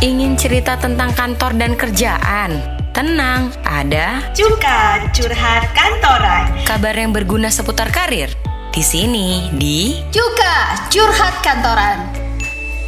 Ingin 0.00 0.32
cerita 0.32 0.80
tentang 0.80 1.12
kantor 1.12 1.60
dan 1.60 1.76
kerjaan? 1.76 2.56
Tenang, 2.96 3.52
ada 3.68 4.32
Cuka 4.32 5.12
curhat 5.12 5.76
kantoran. 5.76 6.56
kabar 6.64 6.96
yang 6.96 7.12
berguna 7.12 7.52
seputar 7.52 7.92
karir. 7.92 8.32
Di 8.72 8.80
sini, 8.80 9.52
di 9.52 10.00
Cuka 10.08 10.88
curhat 10.88 11.44
kantoran. 11.44 12.16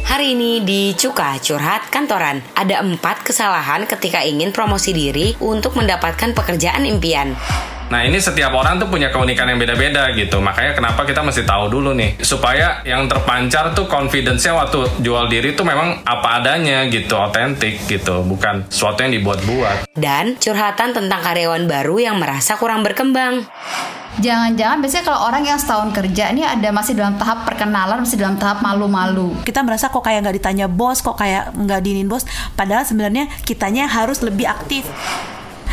Hari 0.09 0.33
ini 0.33 0.65
di 0.65 0.91
Cuka 0.97 1.39
Curhat 1.39 1.87
Kantoran 1.87 2.43
Ada 2.59 2.83
empat 2.83 3.23
kesalahan 3.23 3.87
ketika 3.87 4.19
ingin 4.19 4.51
promosi 4.51 4.91
diri 4.91 5.31
untuk 5.39 5.79
mendapatkan 5.79 6.35
pekerjaan 6.35 6.83
impian 6.83 7.37
Nah 7.91 8.05
ini 8.05 8.21
setiap 8.21 8.53
orang 8.55 8.79
tuh 8.79 8.87
punya 8.87 9.11
keunikan 9.11 9.49
yang 9.49 9.59
beda-beda 9.59 10.13
gitu 10.15 10.39
Makanya 10.39 10.71
kenapa 10.77 11.03
kita 11.03 11.19
mesti 11.25 11.43
tahu 11.43 11.67
dulu 11.67 11.91
nih 11.91 12.21
Supaya 12.23 12.79
yang 12.87 13.09
terpancar 13.11 13.75
tuh 13.75 13.89
confidence-nya 13.89 14.55
waktu 14.55 15.03
jual 15.03 15.27
diri 15.27 15.57
tuh 15.57 15.67
memang 15.67 16.05
apa 16.05 16.39
adanya 16.39 16.87
gitu 16.87 17.19
Otentik 17.19 17.83
gitu 17.85 18.23
Bukan 18.23 18.71
sesuatu 18.71 19.03
yang 19.03 19.13
dibuat-buat 19.19 19.93
Dan 19.97 20.39
curhatan 20.39 20.95
tentang 20.95 21.21
karyawan 21.21 21.67
baru 21.67 21.95
yang 21.99 22.15
merasa 22.17 22.55
kurang 22.55 22.81
berkembang 22.81 23.43
Jangan-jangan 24.21 24.77
biasanya 24.77 25.05
kalau 25.09 25.25
orang 25.25 25.41
yang 25.41 25.57
setahun 25.57 25.89
kerja 25.89 26.29
ini 26.29 26.45
ada 26.45 26.69
masih 26.69 26.93
dalam 26.93 27.17
tahap 27.17 27.49
perkenalan, 27.49 28.05
masih 28.05 28.21
dalam 28.21 28.37
tahap 28.37 28.61
malu-malu. 28.61 29.33
kita 29.41 29.65
merasa 29.65 29.89
kok 29.89 30.05
kayak 30.05 30.21
nggak 30.21 30.37
ditanya 30.37 30.65
bos, 30.69 31.01
kok 31.01 31.17
kayak 31.17 31.49
nggak 31.57 31.81
diinin 31.81 32.05
bos. 32.05 32.21
Padahal 32.53 32.85
sebenarnya 32.85 33.25
kitanya 33.41 33.89
harus 33.89 34.21
lebih 34.21 34.45
aktif. 34.45 34.85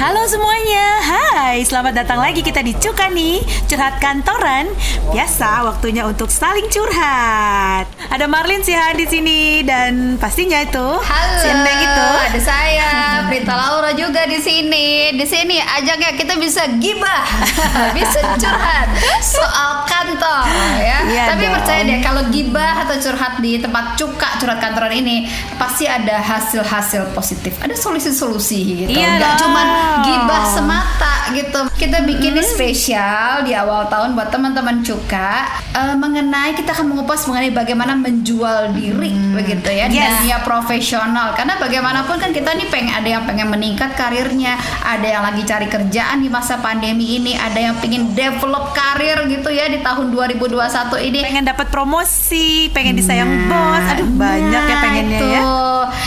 Halo 0.00 0.24
semuanya, 0.24 0.96
hai 1.04 1.60
selamat 1.60 1.92
datang 1.92 2.24
lagi 2.24 2.40
kita 2.40 2.64
di 2.64 2.72
Cuka 2.72 3.12
nih 3.12 3.44
Curhat 3.68 4.00
kantoran 4.00 4.72
Biasa 5.12 5.60
waktunya 5.68 6.08
untuk 6.08 6.32
saling 6.32 6.72
curhat 6.72 7.84
Ada 8.08 8.24
Marlin 8.24 8.64
sih 8.64 8.72
di 8.96 9.04
sini 9.04 9.60
Dan 9.60 10.16
pastinya 10.16 10.56
itu 10.64 10.88
Halo, 11.04 11.36
Si 11.44 11.52
itu 11.52 12.06
ada 12.16 12.40
saya, 12.40 12.90
Prita 13.30 13.54
Laura 13.54 13.90
juga 13.94 14.26
di 14.26 14.38
sini. 14.42 15.14
Di 15.14 15.26
sini 15.26 15.58
ajaknya 15.58 16.18
kita 16.18 16.34
bisa 16.38 16.66
gibah, 16.78 17.24
bisa 17.96 18.20
curhat 18.38 18.88
soal 19.22 19.86
kantor 19.86 20.46
ya. 20.78 20.98
Iya 21.06 21.24
Tapi 21.34 21.44
dong. 21.46 21.54
percaya 21.58 21.80
deh 21.86 21.98
kalau 22.02 22.22
gibah 22.34 22.86
atau 22.86 22.96
curhat 22.98 23.38
di 23.38 23.58
tempat 23.62 23.94
cuka 23.94 24.28
curhat 24.42 24.58
kantoran 24.58 24.94
ini 24.94 25.30
pasti 25.58 25.86
ada 25.86 26.18
hasil-hasil 26.22 27.14
positif, 27.14 27.54
ada 27.62 27.74
solusi-solusi 27.74 28.86
gitu. 28.86 28.90
Iya 28.90 29.22
dong. 29.22 29.36
cuman 29.46 29.66
gibah 29.98 30.44
semata 30.54 31.19
gitu. 31.32 31.60
Kita 31.76 32.02
bikin 32.02 32.32
ini 32.32 32.42
spesial 32.42 33.42
di 33.42 33.52
awal 33.52 33.86
tahun 33.86 34.12
buat 34.12 34.28
teman-teman 34.28 34.80
cuka 34.80 35.30
eh, 35.70 35.94
mengenai 35.94 36.52
kita 36.52 36.72
akan 36.72 36.86
mengupas 36.88 37.24
mengenai 37.24 37.50
bagaimana 37.50 37.94
menjual 37.94 38.72
diri 38.72 39.10
begitu 39.32 39.68
ya 39.68 39.86
di 39.86 39.96
Yes. 39.96 40.16
dunia 40.18 40.38
profesional 40.40 41.32
karena 41.32 41.56
bagaimanapun 41.56 42.16
kan 42.16 42.30
kita 42.30 42.52
nih 42.52 42.66
pengen 42.66 42.94
ada 42.94 43.08
yang 43.10 43.22
pengen 43.22 43.48
meningkat 43.48 43.92
karirnya 43.92 44.54
ada 44.80 45.04
yang 45.04 45.22
lagi 45.22 45.42
cari 45.42 45.66
kerjaan 45.66 46.18
di 46.18 46.28
masa 46.28 46.56
pandemi 46.56 47.16
ini 47.16 47.34
ada 47.34 47.58
yang 47.60 47.76
pengen 47.76 48.12
develop 48.12 48.72
karir 48.72 49.20
gitu 49.26 49.48
ya 49.48 49.66
di 49.66 49.78
tahun 49.78 50.08
2021 50.10 50.56
ini 51.04 51.18
Pengen 51.22 51.44
dapat 51.44 51.68
promosi, 51.68 52.46
pengen 52.70 52.94
disayang 52.94 53.28
bos 53.46 53.84
Aduh 53.88 54.08
banyak 54.10 54.62
ya 54.62 54.68
Nah, 54.70 54.80
pengennya 54.80 55.18
itu. 55.18 55.26
ya 55.28 55.42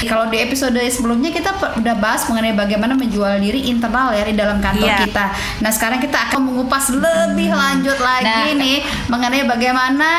Kalau 0.06 0.26
di 0.28 0.38
episode 0.40 0.74
sebelumnya 0.88 1.30
kita 1.30 1.50
udah 1.76 1.96
bahas 1.96 2.26
mengenai 2.26 2.54
bagaimana 2.54 2.94
menjual 2.94 3.38
diri 3.38 3.68
internal 3.68 4.12
ya 4.12 4.24
di 4.24 4.34
dalam 4.34 4.58
kantor 4.58 4.82
Iya. 4.86 4.98
kita. 5.04 5.13
Nah 5.60 5.70
sekarang 5.70 6.02
kita 6.02 6.30
akan 6.30 6.50
mengupas 6.50 6.90
lebih 6.90 7.54
lanjut 7.54 7.98
lagi 8.00 8.26
Nah. 8.26 8.58
nih 8.58 8.78
mengenai 9.08 9.44
bagaimana 9.46 10.10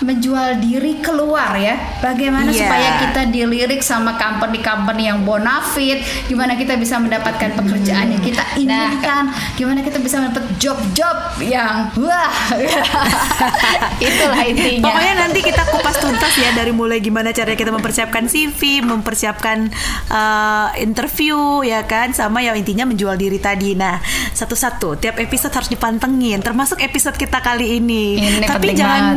menjual 0.00 0.60
diri 0.60 1.00
keluar 1.04 1.56
ya. 1.56 1.76
Bagaimana 2.00 2.48
Iya. 2.48 2.64
supaya 2.64 2.90
kita 3.04 3.22
dilirik 3.28 3.80
sama 3.84 4.16
company-company 4.16 5.12
yang 5.12 5.22
bonafit, 5.24 6.00
gimana 6.26 6.56
kita 6.56 6.76
bisa 6.80 6.96
mendapatkan 6.96 7.52
pekerjaan 7.56 8.16
yang 8.16 8.22
kita 8.24 8.44
inginkan, 8.56 9.28
gimana 9.54 9.84
kita 9.84 10.00
bisa 10.00 10.20
mendapat 10.20 10.44
job-job 10.56 11.16
yang 11.44 11.92
wah. 12.00 12.32
Itulah 14.00 14.42
intinya. 14.48 14.88
Pokoknya 14.88 15.14
nanti 15.28 15.40
kita 15.44 15.62
kupas 15.68 15.96
tuntas 16.00 16.32
ya 16.40 16.50
dari 16.56 16.72
mulai 16.72 16.98
gimana 17.04 17.30
caranya 17.36 17.58
kita 17.58 17.72
mempersiapkan 17.72 18.24
CV, 18.26 18.80
mempersiapkan 18.80 19.68
uh, 20.08 20.72
interview 20.80 21.60
ya 21.60 21.84
kan, 21.84 22.16
sama 22.16 22.40
yang 22.40 22.56
intinya 22.56 22.88
menjual 22.88 23.20
diri 23.20 23.36
tadi. 23.36 23.76
Nah, 23.76 24.00
satu-satu 24.32 24.96
tiap 24.96 25.20
episode 25.20 25.52
harus 25.52 25.68
dipantengin, 25.68 26.40
termasuk 26.40 26.80
episode 26.80 27.16
kita 27.20 27.44
kali 27.44 27.76
ini. 27.78 28.16
Ini 28.16 28.48
Tapi 28.48 28.72
penting 28.72 28.76
jangan 28.80 29.16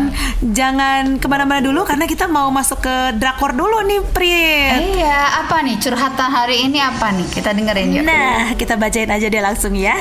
jangan 0.73 1.22
ke 1.22 1.29
mana-mana 1.29 1.61
dulu 1.61 1.85
karena 1.85 2.09
kita 2.09 2.25
mau 2.25 2.50
masuk 2.50 2.81
ke 2.81 3.13
drakor 3.22 3.53
dulu 3.53 3.85
nih, 3.85 4.01
Prit. 4.09 4.97
Iya, 4.97 5.45
apa 5.45 5.61
nih 5.61 5.78
curhatan 5.78 6.34
hari 6.34 6.66
ini 6.66 6.81
apa 6.81 7.13
nih? 7.13 7.29
Kita 7.29 7.53
dengerin 7.53 8.01
yuk. 8.01 8.01
Nah, 8.01 8.57
kita 8.57 8.73
bacain 8.73 9.06
aja 9.13 9.29
deh 9.29 9.38
langsung 9.38 9.78
ya. 9.78 9.94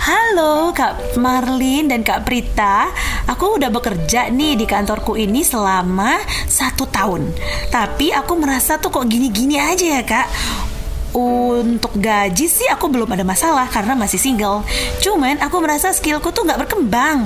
Halo 0.00 0.72
Kak 0.72 1.20
Marlin 1.20 1.92
dan 1.92 2.00
Kak 2.00 2.24
Prita, 2.24 2.88
aku 3.28 3.60
udah 3.60 3.68
bekerja 3.68 4.32
nih 4.32 4.56
di 4.56 4.64
kantorku 4.64 5.20
ini 5.20 5.44
selama 5.44 6.16
satu 6.48 6.88
tahun. 6.88 7.36
Tapi 7.68 8.16
aku 8.16 8.40
merasa 8.40 8.80
tuh 8.80 8.88
kok 8.88 9.04
gini-gini 9.04 9.60
aja 9.60 10.00
ya 10.00 10.02
Kak. 10.08 10.28
Untuk 11.12 11.94
gaji 11.94 12.44
sih 12.44 12.66
aku 12.66 12.86
belum 12.86 13.08
ada 13.08 13.22
masalah 13.22 13.66
karena 13.66 13.92
masih 13.92 14.16
single. 14.16 14.60
Cuman 14.98 15.38
aku 15.38 15.58
merasa 15.58 15.88
skillku 15.88 16.28
tuh 16.28 16.42
nggak 16.42 16.60
berkembang. 16.60 17.24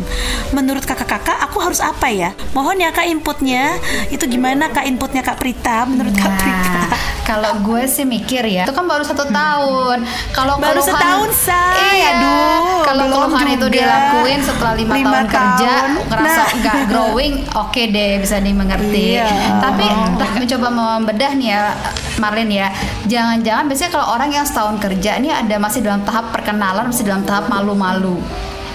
Menurut 0.50 0.82
kakak-kakak 0.82 1.41
aku 1.41 1.58
harus 1.58 1.78
apa 1.78 2.06
ya? 2.06 2.30
Mohon 2.50 2.80
ya 2.80 2.91
kak 2.91 3.06
inputnya. 3.06 3.74
Itu 4.08 4.24
gimana 4.24 4.68
kak 4.68 4.84
inputnya 4.84 5.20
kak 5.20 5.36
Prita? 5.36 5.82
Menurut 5.84 6.12
kak 6.12 6.30
Prita? 6.30 6.70
Nah, 6.80 6.88
kalau 7.22 7.52
gue 7.60 7.82
sih 7.84 8.02
mikir 8.02 8.42
ya, 8.44 8.62
itu 8.62 8.70
kan 8.70 8.84
baru 8.84 9.02
satu 9.02 9.24
tahun. 9.24 9.98
Kalau 10.30 10.54
Baru 10.56 10.78
keluhan- 10.78 10.91
setahun, 10.91 11.30
Say. 11.32 11.78
Iya. 11.97 12.10
Aduh, 12.12 12.82
kalau 12.82 13.04
keluhan 13.06 13.47
itu 13.48 13.58
juga. 13.60 13.74
dilakuin 13.76 14.41
setelah 14.41 14.74
lima, 14.74 14.92
Lima 14.92 15.10
tahun, 15.10 15.26
kerja, 15.28 15.70
tahun. 15.72 15.91
ngerasa 16.06 16.41
Nah. 16.41 16.48
nggak 16.56 16.76
growing, 16.86 17.34
oke 17.52 17.82
deh 17.86 18.12
bisa 18.18 18.36
dimengerti. 18.38 19.06
Iya. 19.14 19.26
Tapi 19.58 19.84
entah 19.84 20.30
mencoba 20.32 20.68
membedah 20.68 21.30
nih 21.32 21.48
ya, 21.48 21.62
Marlin 22.20 22.53
ya. 22.53 22.69
Jangan-jangan 23.08 23.64
biasanya 23.66 23.91
kalau 23.97 24.06
orang 24.14 24.31
yang 24.31 24.44
setahun 24.44 24.76
kerja 24.78 25.16
ini 25.16 25.32
ada 25.32 25.56
masih 25.56 25.81
dalam 25.81 26.04
tahap 26.04 26.31
perkenalan, 26.31 26.86
masih 26.92 27.08
dalam 27.08 27.25
tahap 27.25 27.48
malu-malu. 27.48 28.20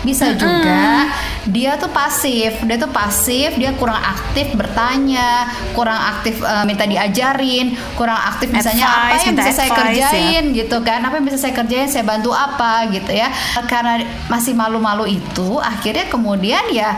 Bisa 0.05 0.37
juga 0.37 1.09
dia 1.49 1.77
tuh 1.81 1.89
pasif, 1.89 2.61
dia 2.61 2.77
tuh 2.77 2.89
pasif, 2.93 3.57
dia 3.57 3.73
kurang 3.73 3.97
aktif 3.97 4.53
bertanya, 4.53 5.49
kurang 5.73 5.97
aktif 5.97 6.41
eh, 6.45 6.65
minta 6.65 6.85
diajarin, 6.85 7.73
kurang 7.97 8.17
aktif 8.17 8.53
misalnya 8.53 8.85
apa 8.85 8.97
Advice, 9.17 9.25
yang 9.25 9.33
minta 9.33 9.41
bisa 9.41 9.53
saya 9.53 9.69
advice, 9.69 9.77
ya. 9.77 9.81
kerjain 9.81 10.43
gitu 10.53 10.77
kan, 10.85 10.99
apa 11.01 11.13
yang 11.17 11.25
bisa 11.25 11.37
saya 11.41 11.53
kerjain, 11.57 11.89
saya 11.89 12.05
bantu 12.05 12.33
apa 12.33 12.85
gitu 12.93 13.09
ya. 13.13 13.33
Karena 13.65 14.05
masih 14.29 14.53
malu-malu 14.53 15.09
itu, 15.09 15.57
akhirnya 15.57 16.05
kemudian 16.05 16.69
ya 16.69 16.97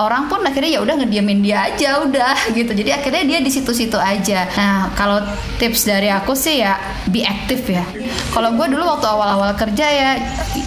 orang 0.00 0.32
pun 0.32 0.40
akhirnya 0.40 0.78
ya 0.78 0.80
udah 0.80 0.94
ngediamin 1.04 1.44
dia 1.44 1.68
aja 1.68 2.00
udah 2.00 2.34
gitu. 2.56 2.72
Jadi 2.72 2.90
akhirnya 2.90 3.22
dia 3.26 3.38
di 3.44 3.50
situ-situ 3.52 4.00
aja. 4.00 4.48
Nah 4.56 4.92
kalau 4.96 5.20
tips 5.60 5.84
dari 5.84 6.08
aku 6.08 6.32
sih 6.32 6.64
ya 6.64 6.80
be 7.12 7.20
aktif 7.22 7.68
ya. 7.68 7.84
Kalau 8.32 8.56
gue 8.56 8.66
dulu 8.72 8.84
waktu 8.86 9.06
awal-awal 9.06 9.52
kerja 9.58 9.86
ya, 9.86 10.10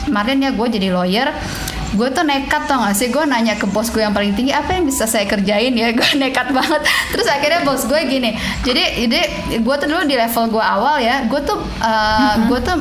kemarin 0.06 0.44
ya 0.44 0.52
gue 0.54 0.68
jadi 0.70 0.88
lawyer 0.94 1.30
gue 1.94 2.10
tuh 2.10 2.26
nekat 2.26 2.66
tau 2.66 2.82
gak 2.82 2.98
sih 2.98 3.14
gue 3.14 3.22
nanya 3.22 3.54
ke 3.54 3.70
bos 3.70 3.94
gue 3.94 4.02
yang 4.02 4.18
paling 4.18 4.34
tinggi 4.34 4.50
apa 4.50 4.74
yang 4.74 4.90
bisa 4.90 5.06
saya 5.06 5.30
kerjain 5.30 5.78
ya 5.78 5.94
gue 5.98 6.10
nekat 6.18 6.50
banget 6.50 6.82
terus 7.14 7.30
akhirnya 7.30 7.62
bos 7.62 7.86
gue 7.86 8.02
gini 8.10 8.34
jadi 8.66 9.06
jadi 9.06 9.20
gue 9.62 9.76
tuh 9.78 9.88
dulu 9.88 10.02
di 10.10 10.18
level 10.18 10.46
gue 10.50 10.64
awal 10.64 10.98
ya 10.98 11.30
gue 11.30 11.42
tuh 11.46 11.62
uh, 11.86 12.34
gue 12.50 12.60
tuh 12.66 12.78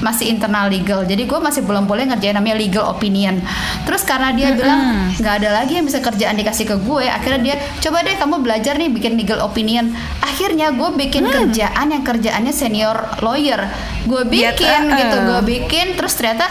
masih 0.00 0.28
internal 0.32 0.68
legal. 0.68 1.04
Jadi 1.04 1.24
gue 1.24 1.38
masih 1.40 1.64
belum 1.64 1.88
boleh 1.88 2.08
ngerjain 2.08 2.36
namanya 2.36 2.56
legal 2.58 2.84
opinion. 2.88 3.40
Terus 3.88 4.02
karena 4.04 4.32
dia 4.36 4.52
bilang 4.52 5.12
nggak 5.16 5.34
ada 5.42 5.50
lagi 5.62 5.78
yang 5.80 5.86
bisa 5.86 6.00
kerjaan 6.04 6.36
dikasih 6.36 6.66
ke 6.68 6.76
gue 6.82 7.04
akhirnya 7.08 7.40
dia 7.42 7.56
coba 7.80 8.04
deh 8.04 8.16
kamu 8.16 8.36
belajar 8.44 8.74
nih 8.76 8.90
bikin 8.92 9.16
legal 9.16 9.40
opinion. 9.40 9.92
Akhirnya 10.20 10.72
gue 10.72 10.88
bikin 10.96 11.24
kerjaan 11.28 11.86
yang 11.92 12.02
kerjaannya 12.04 12.52
senior 12.52 12.96
lawyer. 13.24 13.68
Gue 14.06 14.22
Iya, 14.26 14.54
bikin 14.54 14.80
eh. 14.90 14.98
gitu 15.02 15.16
gue 15.22 15.40
bikin 15.44 15.86
terus 15.98 16.14
ternyata 16.18 16.46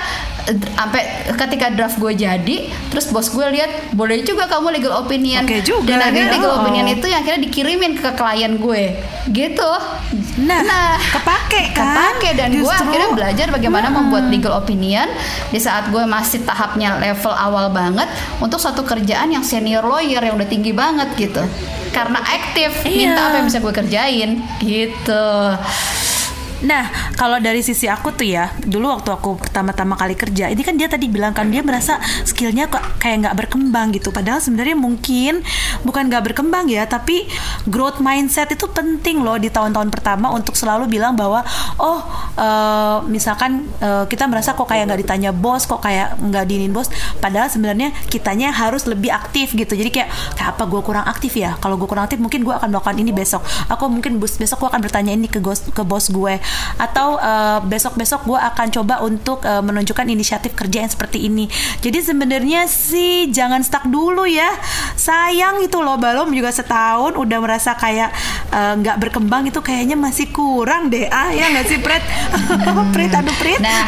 sampai 0.45 1.25
ketika 1.25 1.73
draft 1.73 1.97
gue 1.97 2.13
jadi 2.13 2.69
terus 2.93 3.09
bos 3.09 3.33
gue 3.33 3.45
lihat 3.49 3.97
boleh 3.97 4.21
juga 4.21 4.45
kamu 4.45 4.77
legal 4.77 4.93
opinion. 5.01 5.41
Oke 5.41 5.65
juga, 5.65 5.89
dan 5.89 6.13
akhirnya 6.13 6.29
dia. 6.29 6.35
legal 6.37 6.51
Oh. 6.53 6.61
opinion 6.61 6.85
itu 6.85 7.05
yang 7.09 7.19
akhirnya 7.25 7.41
dikirimin 7.49 7.93
ke 7.97 8.09
klien 8.13 8.53
gue. 8.61 8.83
Gitu. 9.33 9.71
Nah, 10.45 11.01
kepake 11.01 11.73
kan? 11.73 11.81
kepake. 11.81 12.29
Dan 12.37 12.49
gue 12.61 12.69
akhirnya 12.69 13.09
belajar 13.17 13.47
bagaimana 13.49 13.89
membuat 13.89 14.29
legal 14.29 14.53
opinion. 14.61 15.09
Di 15.49 15.57
saat 15.57 15.89
gue 15.89 16.03
masih 16.05 16.45
tahapnya 16.45 17.01
level 17.01 17.33
awal 17.33 17.73
banget 17.73 18.05
untuk 18.37 18.61
satu 18.61 18.85
kerjaan 18.85 19.33
yang 19.33 19.41
senior 19.41 19.81
lawyer 19.81 20.21
yang 20.21 20.37
udah 20.37 20.45
tinggi 20.47 20.71
banget 20.71 21.09
gitu. 21.17 21.41
Karena 21.89 22.21
aktif 22.21 22.85
Iya. 22.85 23.15
minta 23.15 23.21
apa 23.33 23.35
yang 23.41 23.47
bisa 23.49 23.59
gue 23.63 23.73
kerjain. 23.73 24.29
Gitu 24.61 25.25
Nah, 26.65 26.89
kalau 27.13 27.37
dari 27.37 27.61
sisi 27.61 27.85
aku 27.85 28.09
tuh 28.17 28.25
ya, 28.25 28.49
dulu 28.65 28.89
waktu 28.89 29.13
aku 29.13 29.37
pertama-tama 29.37 29.93
kali 29.93 30.17
kerja, 30.17 30.49
ini 30.49 30.65
kan 30.65 30.73
dia 30.73 30.89
tadi 30.89 31.05
bilang 31.05 31.29
kan 31.29 31.45
dia 31.45 31.61
merasa 31.61 32.01
skillnya 32.25 32.65
kok 32.65 32.81
kayak 32.97 33.21
nggak 33.21 33.35
berkembang 33.45 33.93
gitu. 33.93 34.09
Padahal 34.09 34.41
sebenarnya 34.41 34.73
mungkin 34.73 35.45
bukan 35.85 36.09
nggak 36.09 36.33
berkembang 36.33 36.65
ya, 36.65 36.89
tapi 36.89 37.29
growth 37.69 38.01
mindset 38.01 38.49
itu 38.49 38.65
penting 38.65 39.21
loh 39.21 39.37
di 39.37 39.53
tahun-tahun 39.53 39.93
pertama 39.93 40.33
untuk 40.33 40.57
selalu 40.57 40.89
bilang 40.89 41.13
bahwa 41.13 41.45
oh 41.77 42.01
eh, 42.33 42.97
misalkan 43.13 43.69
eh, 43.77 44.09
kita 44.09 44.25
merasa 44.25 44.57
kok 44.57 44.65
kayak 44.65 44.89
nggak 44.89 44.99
ditanya 45.05 45.29
bos, 45.29 45.69
kok 45.69 45.85
kayak 45.85 46.17
nggak 46.17 46.49
diinin 46.49 46.73
bos. 46.73 46.89
Padahal 47.21 47.53
sebenarnya 47.53 47.93
kitanya 48.09 48.49
harus 48.49 48.89
lebih 48.89 49.13
aktif 49.13 49.53
gitu. 49.53 49.77
Jadi 49.77 49.93
kayak 49.93 50.09
kayak 50.33 50.49
apa 50.57 50.65
gue 50.65 50.81
kurang 50.81 51.05
aktif 51.05 51.37
ya? 51.37 51.53
Kalau 51.61 51.77
gue 51.77 51.85
kurang 51.85 52.09
aktif 52.09 52.17
mungkin 52.17 52.41
gue 52.41 52.57
akan 52.57 52.73
melakukan 52.73 52.97
ini 52.97 53.13
besok. 53.13 53.45
Aku 53.69 53.85
mungkin 53.85 54.17
besok 54.17 54.65
gue 54.65 54.69
akan 54.73 54.81
bertanya 54.81 55.13
ini 55.13 55.29
ke 55.29 55.37
bos 55.37 55.61
ke 55.61 55.83
bos 55.85 56.09
gue 56.09 56.41
atau 56.77 57.17
eh, 57.17 57.59
besok-besok 57.65 58.25
gue 58.25 58.39
akan 58.39 58.67
coba 58.71 58.95
untuk 59.01 59.43
eh, 59.43 59.61
menunjukkan 59.61 60.05
inisiatif 60.05 60.53
kerja 60.53 60.83
yang 60.83 60.91
seperti 60.91 61.27
ini. 61.27 61.47
Jadi 61.79 61.99
sebenarnya 62.01 62.65
sih 62.65 63.29
jangan 63.31 63.61
stuck 63.61 63.87
dulu 63.87 64.25
ya. 64.25 64.49
Sayang 64.95 65.61
itu 65.61 65.77
loh 65.79 65.95
belum 65.95 66.31
juga 66.31 66.51
setahun 66.51 67.15
udah 67.15 67.37
merasa 67.39 67.75
kayak 67.75 68.09
eh, 68.51 68.73
nggak 68.75 68.97
berkembang 68.99 69.47
itu 69.47 69.59
kayaknya 69.59 69.95
masih 69.95 70.29
kurang 70.29 70.87
deh 70.87 71.07
ah 71.07 71.31
ya 71.31 71.47
nggak 71.49 71.65
sih 71.65 71.79
Pret? 71.79 72.03
Pret 72.93 73.11
aduh 73.11 73.35
Pret. 73.39 73.59
Nah, 73.59 73.85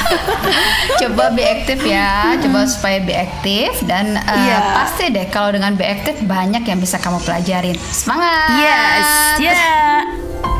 coba 1.01 1.29
be 1.31 1.43
aktif 1.43 1.83
ya, 1.83 2.35
coba 2.39 2.65
supaya 2.67 3.03
be 3.03 3.13
aktif 3.13 3.71
dan 3.85 4.15
uh, 4.15 4.35
Iya. 4.37 4.57
pasti 4.83 5.05
deh 5.11 5.27
kalau 5.27 5.51
dengan 5.51 5.73
be 5.73 5.83
aktif 5.83 6.19
banyak 6.23 6.63
yang 6.63 6.79
bisa 6.79 6.97
kamu 6.97 7.19
pelajarin. 7.23 7.75
Semangat. 7.91 8.57
Yes, 8.59 9.07
ya. 9.41 10.56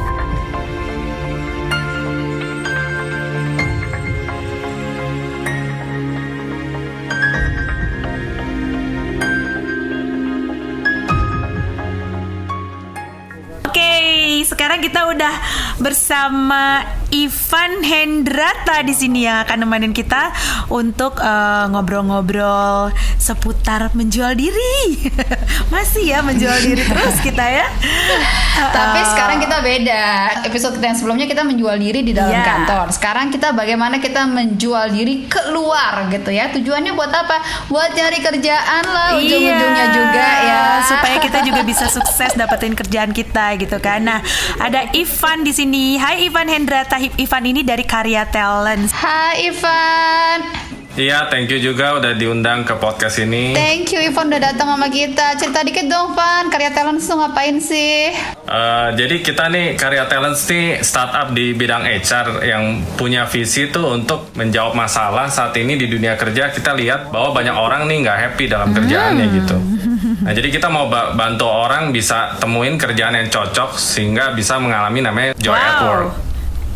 Sekarang 14.77 14.93
kita 14.93 15.01
udah 15.09 15.35
bersama 15.81 16.85
Ivan 17.07 17.79
Hendrata 17.81 18.83
di 18.83 18.91
sini 18.91 19.23
yang 19.23 19.39
akan 19.41 19.63
nemenin 19.63 19.91
kita 19.91 20.27
untuk 20.67 21.17
eh, 21.17 21.65
ngobrol-ngobrol 21.69 22.91
seputar 23.15 23.87
menjual 23.93 24.33
diri. 24.33 25.07
Masih 25.73 26.03
ya 26.05 26.19
menjual 26.19 26.59
diri 26.59 26.83
terus 26.83 27.15
kita 27.19 27.43
ya. 27.43 27.67
Tapi 28.67 28.97
Eh, 28.97 29.05
sekarang 29.07 29.37
kita 29.37 29.57
beda. 29.61 30.03
Episode 30.43 30.73
kita 30.75 30.85
yang 30.85 30.97
sebelumnya 30.97 31.25
kita 31.25 31.43
menjual 31.43 31.77
diri 31.77 32.01
di 32.01 32.11
dalam 32.11 32.33
Iya. 32.33 32.43
kantor. 32.43 32.85
Sekarang 32.89 33.29
kita 33.29 33.53
bagaimana 33.53 33.97
kita 33.97 34.25
menjual 34.25 34.89
diri 34.89 35.27
keluar 35.27 36.09
gitu 36.09 36.27
ya. 36.27 36.51
Tujuannya 36.51 36.91
buat 36.91 37.09
apa? 37.09 37.37
Buat 37.67 37.93
cari 37.93 38.19
kerjaan 38.19 38.83
lah 38.83 39.15
ujung-ujungnya 39.15 39.85
Iya, 39.85 39.95
juga 39.95 40.27
ya. 40.43 40.61
supaya 40.83 41.17
kita 41.17 41.39
juga 41.41 41.61
bisa 41.61 41.87
sukses 41.87 42.33
dapetin 42.33 42.73
kerjaan 42.73 43.11
kita 43.11 43.55
gitu 43.55 43.77
kan. 43.77 44.03
Nah, 44.03 44.19
ada 44.57 44.91
Ivan 44.91 45.41
di 45.41 45.51
sini. 45.51 45.95
Hai 45.95 46.25
Ivan 46.25 46.49
Hendrata. 46.49 46.96
Ivan 46.97 47.43
ini 47.45 47.61
dari 47.61 47.85
Karya 47.85 48.25
Talent. 48.25 48.89
Hai 48.89 49.45
Ivan. 49.45 50.39
Iya, 50.97 51.29
thank 51.29 51.53
you 51.53 51.61
juga 51.61 52.01
udah 52.01 52.17
diundang 52.17 52.65
ke 52.65 52.73
podcast 52.73 53.21
ini. 53.21 53.53
Thank 53.53 53.93
you 53.93 54.01
Ivan 54.01 54.33
udah 54.33 54.41
datang 54.49 54.65
sama 54.65 54.89
kita. 54.89 55.37
Cerita 55.37 55.61
dikit 55.61 55.85
dong 55.85 56.17
Van, 56.17 56.49
karya 56.49 56.73
talent 56.73 56.97
tuh 56.97 57.21
ngapain 57.21 57.61
sih? 57.61 58.09
Eh, 58.49 58.87
jadi 58.97 59.21
kita 59.21 59.45
nih 59.45 59.77
karya 59.77 60.09
talents 60.09 60.49
nih 60.49 60.81
startup 60.81 61.37
di 61.37 61.53
bidang 61.53 61.85
HR 61.85 62.41
yang 62.41 62.81
punya 62.97 63.29
visi 63.29 63.69
tuh 63.69 63.93
untuk 63.93 64.33
menjawab 64.33 64.73
masalah 64.73 65.29
saat 65.29 65.53
ini 65.53 65.77
di 65.77 65.85
dunia 65.85 66.17
kerja 66.17 66.49
kita 66.49 66.73
lihat 66.73 67.13
bahwa 67.13 67.29
banyak 67.29 67.53
orang 67.53 67.85
nih 67.85 67.97
nggak 68.01 68.17
happy 68.17 68.49
dalam 68.49 68.73
kerjaannya 68.73 69.25
gitu. 69.37 69.57
Nah 70.25 70.33
jadi 70.33 70.49
kita 70.49 70.65
mau 70.65 70.89
ba- 70.89 71.13
bantu 71.13 71.45
orang 71.45 71.93
bisa 71.93 72.33
temuin 72.41 72.73
kerjaan 72.73 73.13
yang 73.13 73.29
cocok 73.29 73.77
sehingga 73.77 74.33
bisa 74.33 74.57
mengalami 74.57 75.05
namanya 75.05 75.37
joy 75.37 75.53
at 75.53 75.77
work. 75.85 76.26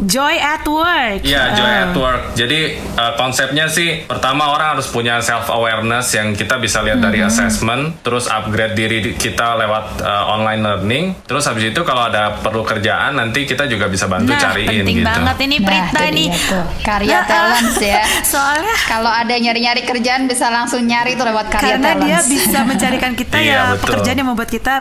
Joy 0.03 0.35
at 0.35 0.63
work. 0.63 1.21
Iya, 1.21 1.53
joy 1.53 1.69
Ah. 1.71 1.83
at 1.83 1.93
work. 1.93 2.33
Jadi 2.33 2.59
uh, 2.91 3.13
konsepnya 3.15 3.65
sih 3.67 4.01
pertama 4.03 4.49
orang 4.49 4.73
harus 4.73 4.87
punya 4.87 5.19
self 5.19 5.45
awareness 5.47 6.09
yang 6.11 6.33
kita 6.33 6.57
bisa 6.57 6.81
lihat 6.81 6.97
dari 6.99 7.19
Mm-hmm. 7.19 7.29
assessment, 7.29 7.83
terus 7.99 8.25
upgrade 8.25 8.73
diri 8.73 8.97
di- 8.99 9.13
kita 9.13 9.53
lewat 9.55 10.01
uh, 10.01 10.25
online 10.31 10.57
learning. 10.59 11.05
Terus 11.21 11.43
habis 11.43 11.65
itu 11.65 11.81
kalau 11.81 12.03
ada 12.03 12.33
perlu 12.35 12.61
kerjaan 12.61 13.13
nanti 13.13 13.43
kita 13.43 13.65
juga 13.65 13.85
bisa 13.85 14.05
bantu 14.05 14.31
Nah, 14.31 14.41
cariin 14.41 14.81
penting 14.81 14.97
gitu. 14.97 15.07
banget 15.07 15.37
ini 15.39 15.55
Nah, 15.55 15.67
Prita 15.67 16.01
itu 16.01 16.15
nih. 16.15 16.27
tuh. 16.41 16.65
Karya 16.81 17.13
Nah, 17.13 17.23
talents 17.23 17.77
ya. 17.77 18.01
Soalnya 18.33 18.73
Kalau 18.83 19.11
ada 19.11 19.33
nyari-nyari 19.33 19.81
kerjaan 19.83 20.25
bisa 20.25 20.47
langsung 20.47 20.81
nyari 20.81 21.13
tuh 21.13 21.23
lewat 21.23 21.45
karya 21.47 21.77
karena 21.77 21.93
dia 21.99 22.19
bisa 22.23 22.59
mencarikan 22.63 23.13
kita 23.13 23.35
Iya, 23.39 23.51
ya 23.51 23.61
betul. 23.71 23.81
pekerjaan 23.93 24.17
yang 24.17 24.29
membuat 24.29 24.49
kita 24.49 24.73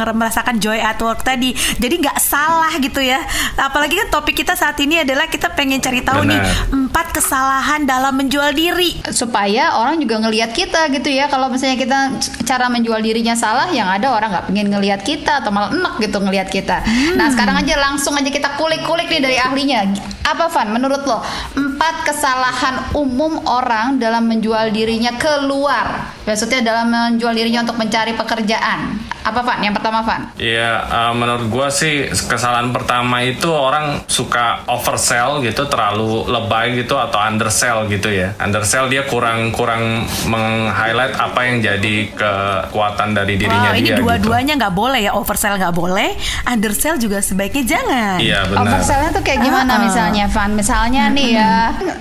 merasakan 0.00 0.58
joy 0.58 0.78
at 0.78 0.98
work 0.98 1.20
tadi. 1.20 1.50
Jadi 1.74 1.94
nggak 1.98 2.18
salah 2.18 2.70
gitu 2.76 3.00
ya. 3.00 3.18
Apalagi 3.56 3.96
kan 3.96 4.08
topik 4.10 4.34
kita 4.36 4.43
saat 4.52 4.76
ini 4.84 5.00
adalah 5.00 5.24
kita 5.24 5.48
pengen 5.56 5.80
cari 5.80 6.04
tahu 6.04 6.28
nih 6.28 6.36
Benar. 6.36 6.76
empat 6.76 7.06
kesalahan 7.16 7.88
dalam 7.88 8.12
menjual 8.20 8.52
diri. 8.52 9.00
supaya 9.08 9.80
orang 9.80 9.96
juga 9.96 10.20
ngelihat 10.20 10.52
kita 10.52 10.92
gitu 10.92 11.08
ya. 11.08 11.32
Kalau 11.32 11.48
misalnya 11.48 11.80
kita 11.80 11.98
cara 12.44 12.68
menjual 12.68 13.00
dirinya 13.00 13.32
salah 13.32 13.72
yang 13.72 13.88
ada 13.88 14.12
orang 14.12 14.28
nggak 14.28 14.46
pengen 14.52 14.68
ngelihat 14.68 15.00
kita 15.00 15.40
atau 15.40 15.48
malah 15.48 15.72
enak 15.72 15.96
gitu 16.04 16.20
ngelihat 16.20 16.52
kita. 16.52 16.84
Nah 17.16 17.32
sekarang 17.32 17.64
aja 17.64 17.74
langsung 17.80 18.12
aja 18.12 18.28
kita 18.28 18.60
kulik-kulik 18.60 19.08
nih 19.08 19.22
dari 19.24 19.36
ahlinya. 19.40 19.88
Apa 20.28 20.52
Van 20.52 20.68
menurut 20.68 21.08
lo? 21.08 21.24
Empat 21.56 22.04
kesalahan 22.04 22.92
umum 22.92 23.40
orang 23.48 23.96
dalam 23.96 24.28
menjual 24.28 24.68
dirinya 24.74 25.16
keluar. 25.16 26.12
Maksudnya 26.28 26.60
dalam 26.60 26.92
menjual 26.92 27.32
dirinya 27.32 27.64
untuk 27.64 27.80
mencari 27.80 28.12
pekerjaan 28.12 29.13
apa 29.24 29.40
Van 29.40 29.56
yang 29.58 29.72
pertama 29.72 30.00
Van 30.00 30.28
Iya, 30.36 30.72
uh, 30.84 31.12
menurut 31.12 31.48
gua 31.48 31.68
sih 31.68 31.92
kesalahan 32.06 32.68
pertama 32.70 33.20
itu 33.20 33.48
orang 33.48 34.04
suka 34.04 34.60
oversell 34.68 35.40
gitu, 35.40 35.64
terlalu 35.64 36.28
lebay 36.28 36.76
gitu 36.76 36.94
atau 36.94 37.16
undersell 37.18 37.88
gitu 37.88 38.06
ya. 38.06 38.36
Undersell 38.36 38.86
dia 38.86 39.02
kurang 39.04 39.48
kurang 39.50 40.04
meng-highlight 40.28 41.16
apa 41.16 41.40
yang 41.42 41.56
jadi 41.58 41.96
kekuatan 42.12 43.14
dari 43.14 43.34
dirinya 43.34 43.70
Wow, 43.70 43.78
ini 43.78 43.82
dia 43.82 43.96
gitu. 43.96 44.02
dua-duanya 44.04 44.52
nggak 44.56 44.74
boleh 44.74 45.00
ya 45.00 45.12
oversell 45.12 45.56
nggak 45.56 45.72
boleh, 45.72 46.12
undersell 46.44 46.96
juga 46.96 47.18
sebaiknya 47.18 47.64
jangan. 47.64 48.16
Iya 48.20 48.44
benar. 48.44 48.60
Oversell-nya 48.68 49.10
tuh 49.10 49.22
kayak 49.22 49.40
gimana 49.40 49.72
Ah. 49.72 49.80
misalnya 49.80 50.24
Van? 50.28 50.50
Misalnya 50.52 51.02
nih 51.08 51.28
ya 51.32 51.52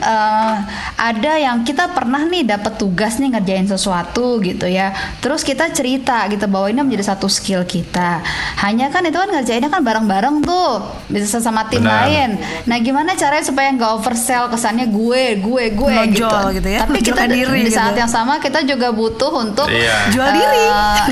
eh, 0.04 0.54
ada 1.00 1.32
yang 1.38 1.64
kita 1.64 1.90
pernah 1.90 2.24
nih 2.24 2.44
dapat 2.46 2.76
tugas 2.76 3.16
nih 3.16 3.32
ngerjain 3.32 3.66
sesuatu 3.66 4.38
gitu 4.40 4.66
ya. 4.66 4.92
Terus 5.20 5.42
kita 5.42 5.72
cerita 5.72 6.28
gitu 6.28 6.46
bahwa 6.46 6.68
ini 6.68 6.82
menjadi 6.82 7.13
satu 7.14 7.30
skill 7.30 7.62
kita. 7.64 8.26
Hanya 8.58 8.90
kan 8.90 9.06
itu 9.06 9.14
kan 9.14 9.30
ngerjainnya 9.30 9.70
kan 9.70 9.86
bareng-bareng 9.86 10.42
tuh, 10.42 10.82
bisa 11.08 11.38
sama 11.38 11.70
tim 11.70 11.86
Benar. 11.86 12.10
lain. 12.10 12.30
Nah, 12.66 12.78
gimana 12.80 13.14
caranya 13.14 13.46
supaya 13.46 13.70
nggak 13.70 13.92
oversell 14.02 14.50
kesannya 14.50 14.90
gue, 14.90 15.38
gue, 15.38 15.64
gue 15.72 15.94
gitu. 16.10 16.38
Gitu 16.58 16.70
ya, 16.70 16.82
Tapi 16.84 17.00
kita 17.00 17.24
diri 17.30 17.62
di 17.62 17.70
gitu. 17.70 17.78
saat 17.78 17.94
yang 17.94 18.10
sama 18.10 18.42
kita 18.42 18.66
juga 18.66 18.90
butuh 18.90 19.30
untuk 19.30 19.70
Iya. 19.70 20.10
Jual 20.10 20.30
diri. 20.34 20.66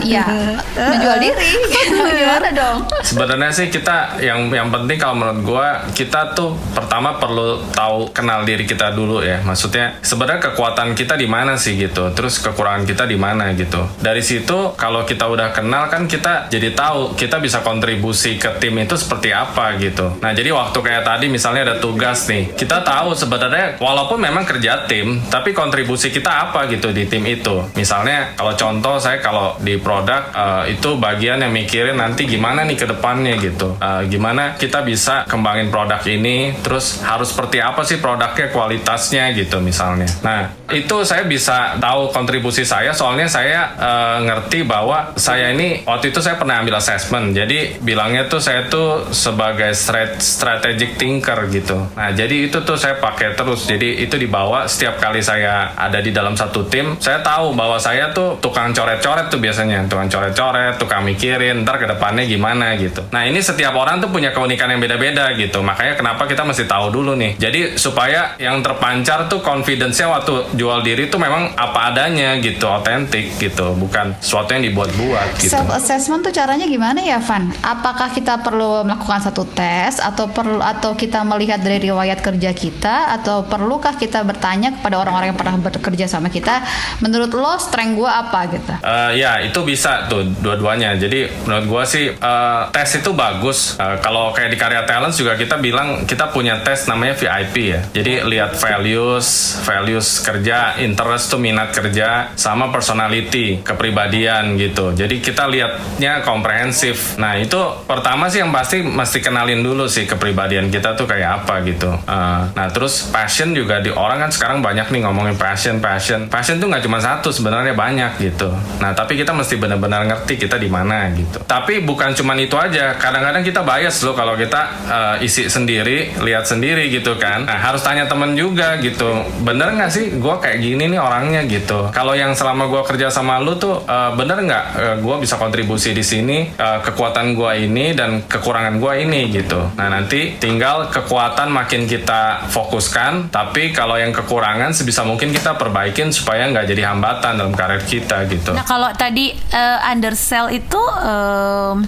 Iya, 0.10 0.26
menjual 0.90 1.18
diri. 1.22 1.38
Gimana 2.18 2.50
dong? 2.50 2.78
Sebenarnya 3.06 3.52
sih 3.54 3.68
kita 3.70 4.18
yang 4.24 4.50
yang 4.50 4.74
penting 4.74 4.98
kalau 4.98 5.16
menurut 5.22 5.42
gua 5.46 5.68
kita 5.94 6.34
tuh 6.34 6.58
pertama 6.74 7.22
perlu 7.22 7.62
tahu 7.72 8.10
kenal 8.10 8.42
diri 8.42 8.66
kita 8.66 8.90
dulu 8.90 9.22
ya. 9.22 9.44
Maksudnya 9.46 10.02
sebenarnya 10.02 10.52
kekuatan 10.52 10.98
kita 10.98 11.14
di 11.14 11.28
mana 11.28 11.60
sih 11.60 11.78
gitu. 11.78 12.10
Terus 12.16 12.40
kekurangan 12.40 12.88
kita 12.88 13.04
di 13.06 13.20
mana 13.20 13.52
gitu. 13.54 13.86
Dari 14.00 14.24
situ 14.24 14.74
kalau 14.74 15.04
kita 15.04 15.28
udah 15.28 15.52
kenal 15.52 15.91
kan 15.92 16.08
kita 16.08 16.48
jadi 16.48 16.72
tahu 16.72 17.20
kita 17.20 17.44
bisa 17.44 17.60
kontribusi 17.60 18.40
ke 18.40 18.56
tim 18.64 18.80
itu 18.80 18.96
seperti 18.96 19.36
apa 19.36 19.76
gitu. 19.76 20.16
Nah, 20.24 20.32
jadi 20.32 20.56
waktu 20.56 20.80
kayak 20.80 21.04
tadi 21.04 21.28
misalnya 21.28 21.68
ada 21.68 21.76
tugas 21.84 22.32
nih. 22.32 22.56
Kita 22.56 22.80
tahu 22.82 23.12
sebenarnya 23.12 23.76
walaupun 23.84 24.24
memang 24.24 24.48
kerja 24.48 24.88
tim, 24.88 25.20
tapi 25.28 25.52
kontribusi 25.52 26.08
kita 26.08 26.48
apa 26.48 26.72
gitu 26.72 26.96
di 26.96 27.04
tim 27.12 27.28
itu. 27.28 27.68
Misalnya 27.76 28.32
kalau 28.40 28.56
contoh 28.56 28.96
saya 28.96 29.20
kalau 29.20 29.60
di 29.60 29.76
produk 29.76 30.32
eh, 30.32 30.80
itu 30.80 30.96
bagian 30.96 31.44
yang 31.44 31.52
mikirin 31.52 32.00
nanti 32.00 32.24
gimana 32.24 32.64
nih 32.64 32.80
ke 32.80 32.88
depannya 32.88 33.36
gitu. 33.44 33.76
Eh, 33.76 34.08
gimana 34.08 34.56
kita 34.56 34.86
bisa 34.88 35.28
kembangin 35.28 35.68
produk 35.68 36.00
ini, 36.08 36.56
terus 36.64 37.04
harus 37.04 37.36
seperti 37.36 37.60
apa 37.60 37.84
sih 37.84 38.00
produknya 38.00 38.48
kualitasnya 38.54 39.36
gitu 39.36 39.60
misalnya. 39.60 40.08
Nah, 40.24 40.56
itu 40.72 41.04
saya 41.04 41.28
bisa 41.28 41.76
tahu 41.82 42.14
kontribusi 42.16 42.64
saya 42.64 42.96
soalnya 42.96 43.28
saya 43.28 43.76
eh, 43.76 44.18
ngerti 44.30 44.64
bahwa 44.64 45.12
saya 45.18 45.52
ini 45.52 45.81
waktu 45.86 46.14
itu 46.14 46.20
saya 46.22 46.36
pernah 46.38 46.62
ambil 46.62 46.78
assessment. 46.78 47.34
Jadi 47.34 47.82
bilangnya 47.82 48.28
tuh 48.28 48.42
saya 48.44 48.68
tuh 48.68 49.12
sebagai 49.14 49.74
strat 49.74 50.22
strategic 50.22 50.98
thinker 50.98 51.48
gitu. 51.50 51.78
Nah, 51.94 52.12
jadi 52.12 52.50
itu 52.50 52.62
tuh 52.64 52.76
saya 52.76 52.98
pakai 52.98 53.34
terus. 53.38 53.66
Jadi 53.66 54.04
itu 54.04 54.16
dibawa 54.18 54.66
setiap 54.66 54.98
kali 55.02 55.22
saya 55.24 55.74
ada 55.78 56.00
di 56.02 56.12
dalam 56.14 56.34
satu 56.34 56.68
tim, 56.68 56.98
saya 56.98 57.22
tahu 57.22 57.54
bahwa 57.54 57.78
saya 57.78 58.12
tuh 58.12 58.38
tukang 58.40 58.74
coret-coret 58.76 59.32
tuh 59.32 59.40
biasanya, 59.40 59.86
tukang 59.88 60.10
coret-coret, 60.10 60.78
tukang 60.78 61.06
mikirin 61.06 61.64
ntar 61.64 61.78
ke 61.78 61.88
depannya 61.88 62.26
gimana 62.26 62.76
gitu. 62.78 63.06
Nah, 63.14 63.26
ini 63.28 63.40
setiap 63.42 63.74
orang 63.76 64.02
tuh 64.02 64.10
punya 64.10 64.34
keunikan 64.34 64.70
yang 64.72 64.82
beda-beda 64.82 65.32
gitu. 65.38 65.62
Makanya 65.62 65.98
kenapa 65.98 66.26
kita 66.26 66.44
mesti 66.44 66.66
tahu 66.66 66.90
dulu 66.92 67.14
nih. 67.18 67.38
Jadi 67.38 67.78
supaya 67.78 68.36
yang 68.38 68.60
terpancar 68.62 69.30
tuh 69.30 69.42
confidence-nya 69.42 70.08
waktu 70.10 70.58
jual 70.58 70.82
diri 70.84 71.08
tuh 71.08 71.22
memang 71.22 71.54
apa 71.58 71.94
adanya 71.94 72.38
gitu, 72.40 72.68
otentik 72.68 73.38
gitu, 73.38 73.74
bukan 73.78 74.16
sesuatu 74.20 74.54
yang 74.54 74.64
dibuat-buat 74.72 75.28
gitu. 75.40 75.56
Assessment 75.74 76.22
tuh 76.22 76.34
caranya 76.36 76.68
gimana 76.68 77.00
ya, 77.02 77.20
Van? 77.24 77.50
Apakah 77.64 78.12
kita 78.12 78.40
perlu 78.44 78.84
melakukan 78.84 79.24
satu 79.24 79.48
tes 79.48 79.98
atau 80.00 80.30
perlu 80.30 80.60
atau 80.60 80.94
kita 80.94 81.24
melihat 81.24 81.60
dari 81.64 81.82
riwayat 81.82 82.20
kerja 82.20 82.52
kita 82.52 83.16
atau 83.20 83.48
perlukah 83.48 83.96
kita 83.96 84.22
bertanya 84.22 84.76
kepada 84.78 85.02
orang-orang 85.02 85.34
yang 85.34 85.40
pernah 85.40 85.56
bekerja 85.58 86.06
sama 86.08 86.28
kita, 86.28 86.62
menurut 87.00 87.32
lo 87.34 87.56
strength 87.58 87.96
gue 87.98 88.12
apa 88.12 88.40
gitu? 88.52 88.74
Uh, 88.84 89.12
ya 89.16 89.40
itu 89.44 89.60
bisa 89.64 90.08
tuh 90.08 90.28
dua-duanya. 90.40 90.96
Jadi 91.00 91.28
menurut 91.48 91.66
gue 91.68 91.84
sih 91.88 92.06
uh, 92.12 92.70
tes 92.70 92.90
itu 93.00 93.12
bagus. 93.16 93.80
Uh, 93.80 93.98
kalau 94.00 94.36
kayak 94.36 94.52
di 94.54 94.58
karya 94.60 94.84
talent 94.84 95.16
juga 95.16 95.36
kita 95.40 95.58
bilang 95.58 96.04
kita 96.04 96.30
punya 96.30 96.60
tes 96.62 96.88
namanya 96.88 97.16
VIP 97.16 97.56
ya. 97.72 97.80
Jadi 97.92 98.24
lihat 98.28 98.58
values, 98.60 99.58
values 99.64 100.22
kerja, 100.22 100.78
interest 100.80 101.32
tuh 101.32 101.40
minat 101.40 101.72
kerja, 101.72 102.34
sama 102.36 102.70
personality, 102.70 103.64
kepribadian 103.64 104.58
gitu. 104.60 104.92
Jadi 104.92 105.24
kita 105.24 105.48
lihatnya 105.62 106.26
komprehensif. 106.26 107.22
Nah 107.22 107.38
itu 107.38 107.58
pertama 107.86 108.26
sih 108.26 108.42
yang 108.42 108.50
pasti 108.50 108.82
mesti 108.82 109.22
kenalin 109.22 109.62
dulu 109.62 109.86
sih 109.86 110.10
kepribadian 110.10 110.74
kita 110.74 110.98
tuh 110.98 111.06
kayak 111.06 111.46
apa 111.46 111.62
gitu. 111.70 111.94
Uh, 112.10 112.50
nah 112.58 112.68
terus 112.74 113.14
passion 113.14 113.54
juga 113.54 113.78
di 113.78 113.94
orang 113.94 114.26
kan 114.26 114.32
sekarang 114.34 114.66
banyak 114.66 114.90
nih 114.90 115.06
ngomongin 115.06 115.38
passion, 115.38 115.78
passion. 115.78 116.26
Passion 116.26 116.58
tuh 116.58 116.66
nggak 116.74 116.82
cuma 116.82 116.98
satu 116.98 117.30
sebenarnya 117.30 117.78
banyak 117.78 118.18
gitu. 118.18 118.50
Nah 118.82 118.98
tapi 118.98 119.14
kita 119.14 119.30
mesti 119.38 119.62
benar-benar 119.62 120.10
ngerti 120.10 120.42
kita 120.42 120.58
di 120.58 120.66
mana 120.66 121.06
gitu. 121.14 121.46
Tapi 121.46 121.86
bukan 121.86 122.18
cuma 122.18 122.34
itu 122.42 122.58
aja. 122.58 122.98
Kadang-kadang 122.98 123.46
kita 123.46 123.62
bias 123.62 124.02
loh 124.02 124.18
kalau 124.18 124.34
kita 124.34 124.62
uh, 124.90 125.16
isi 125.22 125.46
sendiri, 125.46 126.18
lihat 126.26 126.50
sendiri 126.50 126.90
gitu 126.90 127.22
kan. 127.22 127.46
Nah 127.46 127.62
harus 127.62 127.86
tanya 127.86 128.10
temen 128.10 128.34
juga 128.34 128.82
gitu. 128.82 129.22
Bener 129.46 129.78
nggak 129.78 129.92
sih 129.94 130.18
gue 130.18 130.36
kayak 130.42 130.58
gini 130.58 130.90
nih 130.90 130.98
orangnya 130.98 131.46
gitu. 131.46 131.94
Kalau 131.94 132.18
yang 132.18 132.34
selama 132.34 132.66
gue 132.66 132.82
kerja 132.88 133.14
sama 133.14 133.38
lu 133.38 133.54
tuh 133.62 133.86
uh, 133.86 134.16
bener 134.18 134.42
nggak 134.42 134.66
uh, 134.74 134.96
gue 134.98 135.16
bisa 135.22 135.38
kontribusi 135.42 135.98
di 135.98 136.06
sini 136.06 136.46
uh, 136.54 136.86
kekuatan 136.86 137.34
gue 137.34 137.66
ini 137.66 137.98
dan 137.98 138.22
kekurangan 138.30 138.78
gue 138.78 138.94
ini 139.02 139.34
gitu. 139.34 139.58
Nah 139.74 139.90
nanti 139.90 140.38
tinggal 140.38 140.94
kekuatan 140.94 141.50
makin 141.50 141.90
kita 141.90 142.46
fokuskan. 142.54 143.34
Tapi 143.34 143.74
kalau 143.74 143.98
yang 143.98 144.14
kekurangan 144.14 144.70
sebisa 144.78 145.02
mungkin 145.02 145.34
kita 145.34 145.58
perbaikin 145.58 146.14
supaya 146.14 146.46
nggak 146.54 146.70
jadi 146.70 146.94
hambatan 146.94 147.42
dalam 147.42 147.58
karir 147.58 147.82
kita 147.82 148.30
gitu. 148.30 148.54
Nah 148.54 148.62
kalau 148.70 148.94
tadi 148.94 149.34
uh, 149.34 149.80
undersell 149.90 150.54
itu 150.54 150.78
um, 151.02 151.82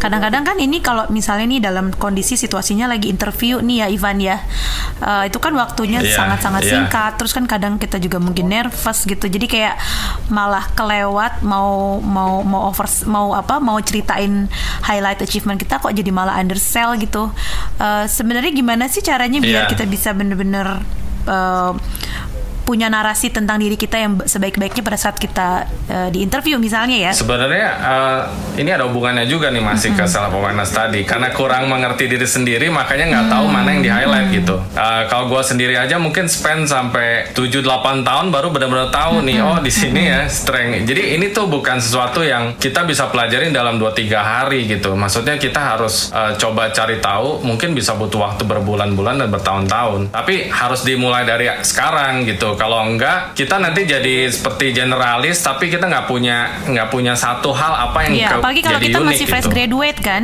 kadang-kadang 0.00 0.48
kan 0.48 0.56
ini 0.56 0.80
kalau 0.80 1.04
misalnya 1.12 1.44
nih 1.44 1.60
dalam 1.60 1.92
kondisi 1.92 2.40
situasinya 2.40 2.88
lagi 2.88 3.12
interview 3.12 3.60
nih 3.60 3.84
ya 3.84 3.86
Ivan 3.92 4.18
ya 4.20 4.36
uh, 5.04 5.24
itu 5.28 5.36
kan 5.40 5.52
waktunya 5.56 6.04
Iya, 6.04 6.16
sangat-sangat 6.16 6.62
iya. 6.68 6.72
singkat 6.76 7.12
terus 7.16 7.32
kan 7.32 7.44
kadang 7.48 7.80
kita 7.80 7.96
juga 7.96 8.20
mungkin 8.20 8.52
nervous 8.52 9.08
gitu 9.08 9.24
jadi 9.24 9.46
kayak 9.48 9.74
malah 10.28 10.68
kelewat 10.76 11.40
mau 11.40 11.98
mau 12.04 12.44
mau 12.44 12.68
over 12.68 12.84
mau 13.02 13.34
apa 13.34 13.58
mau 13.58 13.74
ceritain 13.78 14.46
highlight 14.82 15.18
achievement 15.18 15.58
kita 15.58 15.76
kok 15.76 15.90
jadi 15.90 16.10
malah 16.10 16.38
undersell 16.38 16.94
gitu 16.94 17.34
Uh, 17.74 18.06
sebenarnya 18.06 18.54
gimana 18.54 18.86
sih 18.86 19.02
caranya 19.02 19.42
biar 19.42 19.66
Iya. 19.66 19.70
kita 19.74 19.82
bisa 19.84 20.14
bener-bener 20.14 20.78
uh, 21.26 21.74
punya 22.64 22.88
narasi 22.88 23.30
tentang 23.30 23.60
diri 23.60 23.76
kita 23.76 23.96
yang 24.00 24.12
sebaik-baiknya 24.24 24.82
pada 24.82 24.98
saat 24.98 25.16
kita 25.20 25.68
uh, 25.88 26.08
di 26.10 26.24
interview 26.24 26.56
misalnya 26.56 26.96
ya 26.96 27.12
Sebenarnya 27.14 27.68
eh, 27.78 28.20
ini 28.60 28.70
ada 28.70 28.86
hubungannya 28.88 29.26
juga 29.28 29.50
nih 29.50 29.62
masih 29.62 29.92
ke 29.92 30.04
self 30.08 30.32
awareness 30.32 30.72
tadi 30.72 31.04
karena 31.04 31.30
kurang 31.34 31.68
mengerti 31.68 32.08
diri 32.08 32.24
sendiri 32.24 32.72
makanya 32.72 33.10
nggak 33.10 33.26
tahu 33.30 33.46
mana 33.50 33.68
yang 33.76 33.82
di 33.82 33.90
highlight 33.90 34.28
gitu. 34.32 34.56
Eh, 34.74 35.02
kalau 35.12 35.28
gue 35.28 35.42
sendiri 35.42 35.74
aja 35.76 36.00
mungkin 36.00 36.26
spend 36.26 36.66
sampai 36.70 37.34
7-8 37.36 38.06
tahun 38.06 38.26
baru 38.32 38.48
benar-benar 38.54 38.88
tahu 38.94 39.26
nih 39.26 39.38
oh 39.42 39.58
di 39.60 39.72
sini 39.72 40.08
ya 40.08 40.26
strength. 40.26 40.86
Jadi 40.88 41.18
ini 41.18 41.30
tuh 41.30 41.50
bukan 41.50 41.78
sesuatu 41.78 42.24
yang 42.24 42.56
kita 42.56 42.86
bisa 42.86 43.10
pelajarin 43.10 43.50
dalam 43.50 43.76
2-3 43.76 44.14
hari 44.14 44.66
gitu. 44.70 44.94
Maksudnya 44.94 45.36
kita 45.36 45.60
harus 45.60 46.14
eh, 46.14 46.38
coba 46.40 46.70
cari 46.70 47.02
tahu 47.02 47.42
mungkin 47.44 47.74
bisa 47.74 47.98
butuh 47.98 48.22
waktu 48.22 48.46
berbulan-bulan 48.46 49.22
dan 49.22 49.28
bertahun-tahun. 49.28 50.14
Tapi 50.14 50.48
harus 50.48 50.86
dimulai 50.86 51.26
dari 51.26 51.50
sekarang 51.62 52.24
gitu. 52.24 52.53
Kalau 52.54 52.82
enggak 52.82 53.34
kita 53.34 53.56
nanti 53.56 53.84
jadi 53.84 54.26
seperti 54.26 54.72
generalis 54.72 55.38
tapi 55.38 55.66
kita 55.66 55.84
nggak 55.84 56.04
punya 56.04 56.36
nggak 56.64 56.88
punya 56.88 57.12
satu 57.12 57.50
hal 57.50 57.72
apa 57.84 57.98
yang 58.02 58.12
Iya, 58.14 58.28
ke- 58.28 58.36
apalagi 58.38 58.60
kalau 58.60 58.78
kita 58.78 58.98
unik 58.98 59.08
masih 59.08 59.26
fresh 59.26 59.44
gitu. 59.44 59.54
graduate 59.54 59.98
kan, 59.98 60.22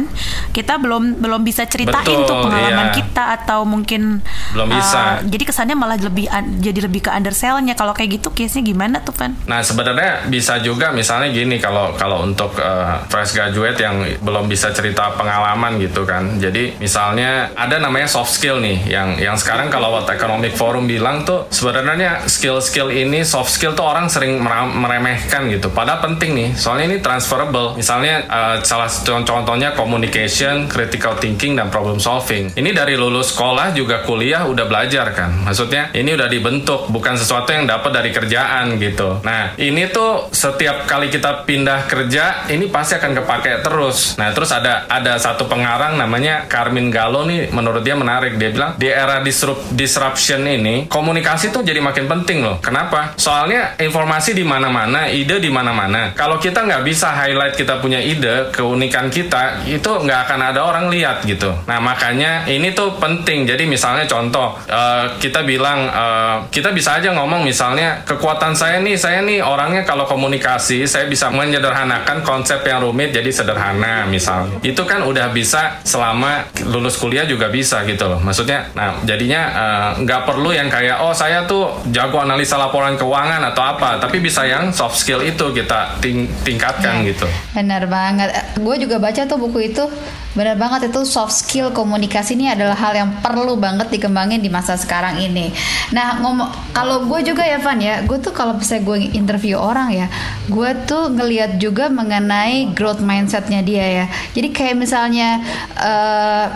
kita 0.50 0.75
belum 0.76 1.02
belum 1.16 1.40
bisa 1.40 1.62
ceritain 1.64 2.02
Betul, 2.02 2.25
tuh 2.25 2.37
pengalaman 2.42 2.88
iya. 2.88 2.96
kita 2.96 3.25
atau 3.37 3.62
mungkin 3.62 4.22
Belum 4.50 4.68
bisa. 4.68 4.99
uh, 4.99 5.14
jadi 5.22 5.44
kesannya 5.44 5.75
malah 5.75 5.96
lebih 5.96 6.26
un- 6.26 6.58
jadi 6.58 6.80
lebih 6.82 7.00
ke 7.00 7.10
undersellnya. 7.10 7.72
Kalau 7.72 7.90
kayak 7.90 8.16
gitu 8.16 8.30
case-nya 8.30 8.62
gimana 8.64 8.96
tuh 8.99 9.12
Van? 9.12 9.32
Nah 9.44 9.60
sebenarnya 9.60 10.26
bisa 10.26 10.58
juga 10.58 10.90
misalnya 10.90 11.28
gini 11.28 11.56
kalau 11.56 11.92
kalau 11.94 12.22
untuk 12.22 12.54
uh, 12.56 13.02
fresh 13.06 13.32
graduate 13.32 13.78
yang 13.78 13.96
belum 14.18 14.46
bisa 14.46 14.70
cerita 14.70 15.12
pengalaman 15.14 15.78
gitu 15.78 16.02
kan. 16.02 16.37
Jadi 16.37 16.76
misalnya 16.76 17.50
ada 17.52 17.76
namanya 17.76 18.06
soft 18.06 18.32
skill 18.32 18.58
nih 18.58 18.87
yang 18.87 19.16
yang 19.16 19.34
sekarang 19.34 19.68
kalau 19.68 19.90
World 19.90 20.08
Economic 20.08 20.52
Forum 20.52 20.84
bilang 20.84 21.22
tuh 21.22 21.46
sebenarnya 21.50 22.20
skill-skill 22.27 22.91
ini 22.91 23.23
soft 23.23 23.55
skill 23.55 23.73
tuh 23.73 23.87
orang 23.87 24.11
sering 24.11 24.43
meremehkan 24.81 25.49
gitu. 25.49 25.71
Padahal 25.71 26.03
penting 26.03 26.37
nih 26.37 26.49
soalnya 26.59 26.97
ini 26.97 26.99
transferable. 26.99 27.79
Misalnya 27.79 28.27
uh, 28.27 28.57
salah 28.67 28.91
satu 28.91 29.23
contohnya 29.23 29.73
communication, 29.79 30.67
critical 30.67 31.17
thinking 31.17 31.55
dan 31.57 31.71
problem 31.71 32.03
solving. 32.03 32.50
Ini 32.53 32.71
dari 32.75 32.99
lulus 32.99 33.33
sekolah 33.33 33.73
juga 33.73 34.03
kuliah 34.03 34.45
udah 34.45 34.67
belajar 34.67 35.15
kan. 35.15 35.47
Maksudnya 35.47 35.95
ini 35.95 36.12
udah 36.19 36.27
dibentuk 36.27 36.91
bukan 36.91 37.15
sesuatu 37.15 37.55
yang 37.55 37.71
dapat 37.71 37.91
dari 37.95 38.11
kerjaan 38.11 38.77
gitu. 38.83 39.23
Nah, 39.23 39.55
ini 39.57 39.87
tuh 39.89 40.29
setiap 40.35 40.85
kali 40.91 41.09
kita 41.09 41.47
pindah 41.47 41.87
kerja 41.87 42.50
ini 42.50 42.67
pasti 42.67 42.99
akan 42.99 43.12
kepake 43.23 43.62
terus. 43.62 44.19
Nah, 44.19 44.35
terus 44.35 44.50
ada 44.50 44.91
ada 44.91 45.17
satu 45.17 45.47
pengarang 45.47 45.95
namanya 45.95 46.50
Carmin 46.50 46.91
Gallo 46.91 47.23
nih 47.25 47.55
menurut 47.55 47.87
dia 47.87 47.95
menarik. 47.95 48.35
Dia 48.41 48.50
bilang 48.50 48.73
di 48.75 48.91
era 48.91 49.23
disrupt, 49.23 49.71
disruption 49.71 50.43
ini 50.47 50.91
komunikasi 50.91 51.55
tuh 51.55 51.62
jadi 51.62 51.79
makin 51.79 52.10
penting 52.11 52.43
loh. 52.43 52.59
Kenapa? 52.59 53.14
Soalnya 53.14 53.79
informasi 53.79 54.35
di 54.35 54.43
mana-mana, 54.43 55.07
ide 55.07 55.38
di 55.38 55.47
mana-mana. 55.47 56.11
Kalau 56.19 56.43
kita 56.43 56.67
nggak 56.67 56.83
bisa 56.83 57.14
highlight 57.14 57.55
kita 57.55 57.79
punya 57.79 58.02
ide, 58.02 58.50
keunikan 58.50 59.07
kita, 59.07 59.62
itu 59.62 59.87
nggak 59.87 60.26
akan 60.26 60.40
ada 60.50 60.61
orang 60.67 60.90
lihat 60.90 61.23
gitu. 61.23 61.55
Nah 61.71 61.79
makanya 61.79 62.50
ini 62.50 62.75
tuh 62.75 62.99
penting. 62.99 63.47
Jadi 63.47 63.71
misalnya 63.71 64.11
contoh, 64.11 64.59
eh, 64.67 65.14
kita 65.23 65.47
bilang 65.47 65.87
eh, 65.87 66.37
kita 66.50 66.75
bisa 66.75 66.99
aja 66.99 67.14
ngomong 67.14 67.47
misalnya 67.47 68.02
kekuatan 68.02 68.59
saya 68.59 68.83
nih, 68.83 68.99
saya 68.99 69.23
nih 69.23 69.38
orangnya 69.38 69.87
kalau 69.87 70.02
komunikasi 70.11 70.83
saya 70.90 71.07
bisa 71.07 71.31
menyederhanakan 71.31 72.26
konsep 72.26 72.67
yang 72.67 72.83
rumit 72.83 73.14
jadi 73.14 73.31
sederhana 73.31 74.11
misalnya. 74.11 74.59
Itu 74.67 74.83
kan 74.83 75.07
udah 75.07 75.31
bisa 75.31 75.79
selama 75.87 76.50
lulus 76.67 76.99
kuliah 76.99 77.29
juga 77.29 77.47
bisa 77.52 77.87
gitu 77.87 78.11
loh. 78.11 78.19
Maksudnya, 78.19 78.67
nah 78.75 78.99
jadinya 79.07 79.43
eh, 79.55 79.90
nggak 80.02 80.26
perlu 80.26 80.50
yang 80.50 80.67
kayak 80.67 80.99
oh 80.99 81.14
saya 81.14 81.47
tuh 81.47 81.71
jago 82.00 82.16
analisa 82.16 82.57
laporan 82.57 82.97
keuangan 82.97 83.45
atau 83.52 83.61
apa, 83.61 84.00
tapi 84.00 84.25
bisa 84.25 84.49
yang 84.49 84.73
soft 84.73 84.97
skill 84.97 85.21
itu 85.21 85.52
kita 85.52 86.00
ting- 86.00 86.33
tingkatkan 86.40 87.04
gitu. 87.04 87.28
Benar 87.52 87.85
banget. 87.92 88.33
Gue 88.57 88.80
juga 88.80 88.97
baca 88.97 89.21
tuh 89.28 89.37
buku 89.37 89.69
itu. 89.69 89.85
Benar 90.33 90.57
banget 90.57 90.88
itu 90.88 91.04
soft 91.04 91.35
skill 91.35 91.75
komunikasi 91.75 92.38
ini 92.38 92.54
adalah 92.54 92.78
hal 92.78 92.97
yang 92.97 93.11
perlu 93.21 93.59
banget 93.61 93.92
dikembangin 93.92 94.40
di 94.40 94.49
masa 94.49 94.80
sekarang 94.80 95.21
ini. 95.21 95.52
Nah 95.92 96.23
ngomong 96.25 96.73
kalau 96.73 97.04
gue 97.04 97.21
juga 97.21 97.45
ya 97.45 97.61
Van 97.61 97.76
ya, 97.76 98.00
gue 98.07 98.16
tuh 98.16 98.33
kalau 98.33 98.57
misalnya 98.57 98.87
gue 98.88 98.99
interview 99.12 99.61
orang 99.61 99.92
ya, 99.92 100.07
gue 100.49 100.71
tuh 100.88 101.12
ngelihat 101.12 101.61
juga 101.61 101.92
mengenai 101.92 102.73
growth 102.73 103.04
mindsetnya 103.04 103.61
dia 103.61 103.85
ya. 103.85 104.07
Jadi 104.33 104.49
kayak 104.54 104.78
misalnya 104.78 105.45
eh, 105.76 106.47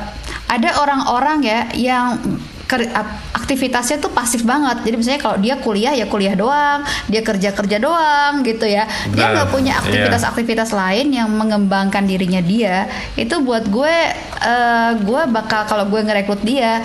ada 0.48 0.70
orang-orang 0.80 1.38
ya 1.42 1.60
yang 1.74 2.22
aktivitasnya 3.34 4.00
tuh 4.00 4.10
pasif 4.10 4.42
banget. 4.42 4.82
Jadi 4.84 4.96
misalnya 4.96 5.20
kalau 5.20 5.36
dia 5.38 5.54
kuliah 5.60 5.92
ya 5.92 6.06
kuliah 6.08 6.34
doang, 6.34 6.80
dia 7.06 7.20
kerja 7.20 7.52
kerja 7.52 7.76
doang 7.78 8.40
gitu 8.42 8.64
ya. 8.64 8.88
Dia 9.12 9.30
nggak 9.36 9.48
punya 9.52 9.76
iya. 9.76 9.80
aktivitas-aktivitas 9.84 10.72
lain 10.72 11.12
yang 11.12 11.28
mengembangkan 11.28 12.04
dirinya 12.08 12.40
dia. 12.40 12.88
Itu 13.14 13.44
buat 13.44 13.68
gue, 13.68 13.94
eh, 14.40 14.90
gue 14.98 15.22
bakal 15.30 15.68
kalau 15.68 15.84
gue 15.86 16.00
ngerekrut 16.00 16.40
dia, 16.42 16.80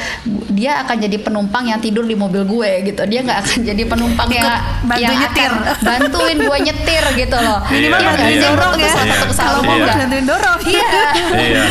dia 0.52 0.84
akan 0.84 0.98
jadi 1.00 1.18
penumpang 1.20 1.72
yang 1.72 1.80
tidur 1.80 2.04
di 2.04 2.16
mobil 2.16 2.44
gue 2.44 2.92
gitu. 2.92 3.02
Dia 3.08 3.24
nggak 3.24 3.40
akan 3.46 3.58
jadi 3.64 3.84
penumpang 3.88 4.30
yang 4.30 4.48
bantu 4.86 5.02
yang 5.04 5.16
nyetir. 5.16 5.52
akan 5.52 5.52
bantuin 5.80 6.38
gue 6.38 6.58
nyetir 6.70 7.04
gitu 7.16 7.38
loh. 7.40 7.60
Minimal 7.72 7.98
Iya 8.00 8.04
nggak 8.04 8.16
bantuin 8.20 8.36
sih? 8.36 8.44
dorong 8.44 8.74
Itu 8.76 8.84
ya. 8.84 8.92
salah 8.92 9.08
satu 9.16 9.26
kesalahan 9.32 9.50
Kalau 9.50 9.62
gue 9.64 9.76
mau 9.76 9.80
Iya. 9.80 9.96
bantuin 9.96 10.26
dorong. 10.28 10.60
Iya. 10.70 10.92
Iya. 11.40 11.64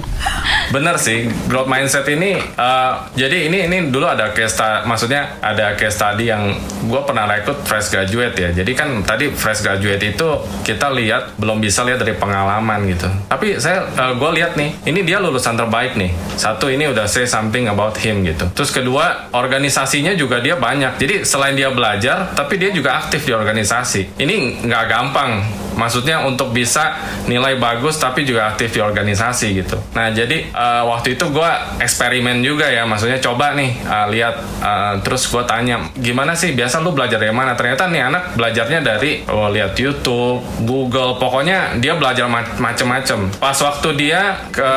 Bener 0.74 0.94
sih, 1.02 1.26
growth 1.50 1.66
mindset 1.66 2.06
ini 2.06 2.38
eh, 2.38 2.92
jadi 3.20 3.52
ini 3.52 3.68
ini 3.68 3.76
dulu 3.92 4.08
ada 4.08 4.32
case 4.32 4.56
sta- 4.56 4.88
maksudnya 4.88 5.36
ada 5.44 5.76
case 5.76 6.00
study 6.00 6.32
yang 6.32 6.56
gue 6.88 7.00
pernah 7.04 7.28
rekrut 7.28 7.60
fresh 7.68 7.92
graduate 7.92 8.32
ya. 8.32 8.48
Jadi 8.56 8.72
kan 8.72 9.04
tadi 9.04 9.28
fresh 9.28 9.60
graduate 9.60 10.00
itu 10.00 10.28
kita 10.64 10.88
lihat 10.96 11.36
belum 11.36 11.60
bisa 11.60 11.84
lihat 11.84 12.00
dari 12.00 12.16
pengalaman 12.16 12.88
gitu. 12.88 13.12
Tapi 13.28 13.60
saya 13.60 13.84
gue 14.16 14.30
lihat 14.40 14.56
nih, 14.56 14.72
ini 14.88 15.04
dia 15.04 15.20
lulusan 15.20 15.52
terbaik 15.60 16.00
nih. 16.00 16.16
Satu 16.40 16.72
ini 16.72 16.88
udah 16.88 17.04
say 17.04 17.28
something 17.28 17.68
about 17.68 18.00
him 18.00 18.24
gitu. 18.24 18.48
Terus 18.56 18.72
kedua 18.72 19.28
organisasinya 19.36 20.16
juga 20.16 20.40
dia 20.40 20.56
banyak. 20.56 20.96
Jadi 20.96 21.14
selain 21.28 21.52
dia 21.52 21.68
belajar, 21.68 22.32
tapi 22.32 22.56
dia 22.56 22.72
juga 22.72 23.04
aktif 23.04 23.28
di 23.28 23.36
organisasi. 23.36 24.16
Ini 24.16 24.64
nggak 24.64 24.84
gampang 24.88 25.30
maksudnya 25.76 26.22
untuk 26.26 26.50
bisa 26.50 26.96
nilai 27.26 27.56
bagus 27.58 27.98
tapi 28.00 28.26
juga 28.26 28.50
aktif 28.50 28.74
di 28.74 28.80
organisasi 28.82 29.46
gitu. 29.62 29.76
Nah 29.94 30.10
jadi 30.10 30.50
eh, 30.50 30.82
waktu 30.86 31.14
itu 31.18 31.28
gue 31.30 31.50
eksperimen 31.80 32.42
juga 32.42 32.68
ya, 32.68 32.86
maksudnya 32.86 33.18
coba 33.22 33.54
nih 33.54 33.70
eh, 33.76 34.06
lihat 34.16 34.34
eh, 34.62 34.94
terus 35.02 35.26
gue 35.30 35.42
tanya 35.46 35.90
gimana 35.96 36.34
sih 36.34 36.52
biasa 36.52 36.82
lu 36.82 36.92
belajar 36.92 37.18
dari 37.20 37.34
mana? 37.34 37.54
Ternyata 37.54 37.88
nih 37.90 38.02
anak 38.06 38.22
belajarnya 38.34 38.80
dari 38.82 39.22
oh, 39.28 39.48
lihat 39.50 39.76
YouTube, 39.78 40.42
Google, 40.64 41.16
pokoknya 41.16 41.78
dia 41.78 41.94
belajar 41.96 42.26
ma- 42.26 42.56
macem-macem. 42.58 43.30
Pas 43.38 43.56
waktu 43.56 43.88
dia 43.96 44.40
ke 44.50 44.70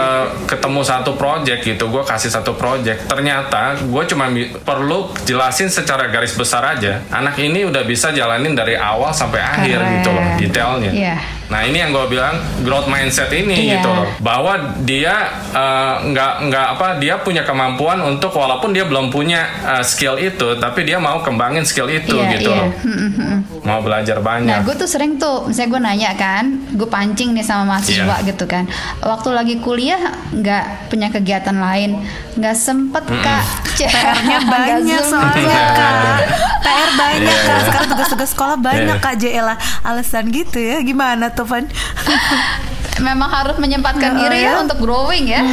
ketemu 0.48 0.82
satu 0.84 1.16
project 1.18 1.62
gitu, 1.66 1.90
gue 1.90 2.04
kasih 2.06 2.30
satu 2.32 2.54
project, 2.56 3.10
ternyata 3.10 3.78
gue 3.82 4.04
cuma 4.10 4.30
perlu 4.64 5.10
jelasin 5.28 5.68
secara 5.70 6.08
garis 6.10 6.34
besar 6.38 6.64
aja. 6.78 7.02
Anak 7.12 7.38
ini 7.42 7.66
udah 7.68 7.84
bisa 7.84 8.14
jalanin 8.14 8.54
dari 8.54 8.78
awal 8.78 9.12
sampai 9.12 9.42
akhir 9.42 9.78
Keren. 9.80 9.94
gitu 10.00 10.10
loh, 10.14 10.26
detailnya. 10.40 10.92
Iya. 10.94 11.18
Nah 11.46 11.62
ini 11.62 11.78
yang 11.78 11.90
gue 11.90 12.06
bilang 12.08 12.36
growth 12.60 12.86
mindset 12.86 13.30
ini 13.30 13.54
Iya. 13.66 13.78
gitu 13.78 13.90
loh, 13.90 14.08
bahwa 14.20 14.54
dia 14.80 15.16
eh, 15.50 15.96
nggak 16.06 16.34
nggak 16.44 16.68
apa 16.72 16.88
dia 16.98 17.16
punya 17.18 17.42
kemampuan 17.42 18.00
untuk 18.00 18.32
walaupun 18.32 18.70
dia 18.70 18.84
belum 18.84 19.08
punya 19.08 19.46
eh, 19.72 19.84
skill 19.84 20.16
itu, 20.16 20.56
tapi 20.56 20.84
dia 20.84 20.98
mau 20.98 21.20
kembangin 21.20 21.62
skill 21.62 21.88
itu 21.88 22.16
Iya, 22.16 22.30
gitu 22.34 22.50
iya. 22.50 22.60
loh, 22.60 22.70
mau 23.62 23.80
belajar 23.80 24.16
Nah, 24.16 24.26
banyak. 24.40 24.58
gue 24.64 24.76
tuh 24.76 24.88
sering 24.88 25.16
tuh, 25.16 25.46
misalnya 25.46 25.70
gue 25.70 25.82
nanya 25.82 26.12
kan, 26.14 26.44
gue 26.70 26.86
pancing 26.86 27.32
nih 27.32 27.42
sama 27.42 27.64
mahasiswa 27.68 28.04
Iya. 28.18 28.26
gitu 28.26 28.46
kan. 28.46 28.66
Waktu 29.00 29.30
lagi 29.30 29.56
kuliah 29.58 30.00
nggak 30.30 30.64
punya 30.88 31.08
kegiatan 31.10 31.56
lain, 31.56 32.02
nggak 32.34 32.56
sempet 32.56 33.04
kak. 33.06 33.44
PR-nya 33.74 34.38
banyak 34.46 35.02
soalnya 35.02 35.66
kak 35.72 36.22
PR 36.62 36.90
banyak 36.94 37.26
Iya. 37.34 37.42
kak 37.44 37.60
Sekarang 37.66 37.88
tugas-tugas 37.90 38.30
sekolah 38.30 38.56
banyak 38.56 38.86
Iya. 38.92 39.02
kak 39.02 39.16
JL 39.18 39.48
Alasan 39.82 40.30
gitu 40.30 40.58
ya 40.58 40.78
Gimana 40.80 41.33
tuh 41.36 41.46
Van? 41.46 41.66
Memang 43.04 43.28
harus 43.28 43.60
menyempatkan 43.60 44.16
Oh, 44.16 44.20
diri 44.24 44.40
ya 44.42 44.56
ya? 44.56 44.62
untuk 44.64 44.80
growing 44.80 45.28
ya. 45.28 45.44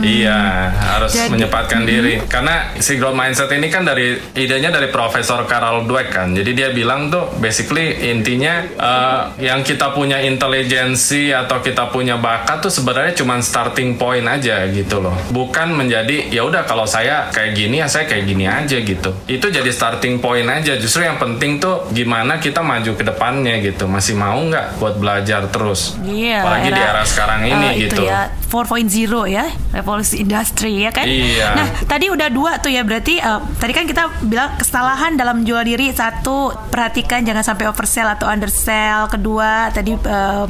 Iya, 0.00 0.40
harus 0.72 1.12
Jadi- 1.12 1.28
menyempatkan 1.30 1.84
diri. 1.84 2.24
Karena 2.24 2.72
si 2.76 2.96
growth 2.96 3.12
mindset 3.12 3.52
ini 3.52 3.68
kan 3.68 3.84
dari 3.84 4.16
idenya 4.32 4.68
dari 4.68 4.88
Profesor 4.88 5.44
Carol 5.44 5.84
Dweck 5.84 6.08
kan. 6.10 6.32
Jadi 6.32 6.50
dia 6.52 6.72
bilang 6.72 7.08
tuh 7.08 7.28
basically 7.36 8.08
intinya 8.08 8.64
eh, 8.64 9.20
yang 9.38 9.60
kita 9.60 9.92
punya 9.92 10.20
intelijensi 10.20 11.28
atau 11.30 11.60
kita 11.60 11.88
punya 11.88 12.16
bakat 12.16 12.60
tuh 12.60 12.72
sebenarnya 12.72 13.12
cuma 13.14 13.36
starting 13.40 13.96
point 13.96 14.24
aja 14.24 14.64
gitu 14.68 15.00
loh. 15.00 15.12
Bukan 15.28 15.72
menjadi 15.74 16.28
ya 16.28 16.44
udah 16.44 16.64
kalau 16.64 16.84
saya 16.84 17.28
kayak 17.28 17.52
gini 17.54 17.80
ya 17.80 17.86
saya 17.86 18.04
kayak 18.04 18.24
gini 18.24 18.44
aja 18.44 18.76
gitu. 18.76 19.12
Itu 19.26 19.48
jadi 19.48 19.68
starting 19.68 20.16
point 20.18 20.48
aja. 20.48 20.76
Justru 20.76 21.04
yang 21.04 21.20
penting 21.20 21.60
tuh 21.60 21.88
gimana 21.92 22.40
kita 22.40 22.64
maju 22.64 22.96
ke 22.96 23.04
depannya 23.04 23.60
gitu. 23.60 23.84
Masih 23.84 24.16
mau 24.16 24.40
nggak 24.40 24.80
buat 24.80 24.96
belajar 24.96 25.44
terus? 25.52 26.00
Iya 26.02 26.40
Apalagi 26.40 26.68
di 26.70 26.80
era 26.80 26.89
sekarang 27.06 27.40
ini 27.46 27.66
eh, 27.70 27.74
gitu. 27.86 28.02
Itu 28.02 28.10
ya 28.10 28.30
4.0 28.50 29.30
ya 29.30 29.46
Revolusi 29.70 30.26
industri 30.26 30.82
ya 30.82 30.90
kan 30.90 31.06
Iya. 31.06 31.48
Nah 31.54 31.66
tadi 31.86 32.10
udah 32.10 32.28
dua 32.28 32.58
tuh 32.58 32.74
ya 32.74 32.82
Berarti 32.82 33.22
eh, 33.22 33.40
tadi 33.62 33.72
kan 33.72 33.86
kita 33.86 34.26
bilang 34.26 34.58
kesalahan 34.58 35.14
dalam 35.14 35.46
jual 35.46 35.62
diri 35.62 35.94
Satu 35.94 36.50
perhatikan 36.68 37.22
jangan 37.22 37.46
sampai 37.46 37.70
oversell 37.70 38.10
atau 38.10 38.26
undersell 38.26 39.06
Kedua 39.06 39.70
tadi 39.70 39.94
eh, 39.94 40.44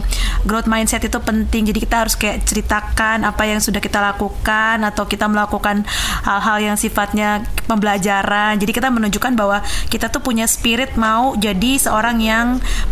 growth 0.49 0.65
mindset 0.65 1.05
itu 1.05 1.21
penting 1.21 1.69
Jadi 1.69 1.79
kita 1.85 2.09
harus 2.09 2.17
kayak 2.17 2.49
ceritakan 2.49 3.29
apa 3.29 3.45
yang 3.45 3.61
sudah 3.61 3.85
kita 3.85 4.01
lakukan 4.01 4.81
Atau 4.81 5.05
kita 5.05 5.29
melakukan 5.29 5.85
hal-hal 6.25 6.73
yang 6.73 6.77
sifatnya 6.81 7.45
pembelajaran 7.69 8.57
Jadi 8.57 8.73
kita 8.73 8.89
menunjukkan 8.89 9.37
bahwa 9.37 9.61
kita 9.93 10.09
tuh 10.09 10.25
punya 10.25 10.49
spirit 10.49 10.97
mau 10.97 11.37
jadi 11.37 11.77
seorang 11.77 12.17
yang 12.25 12.47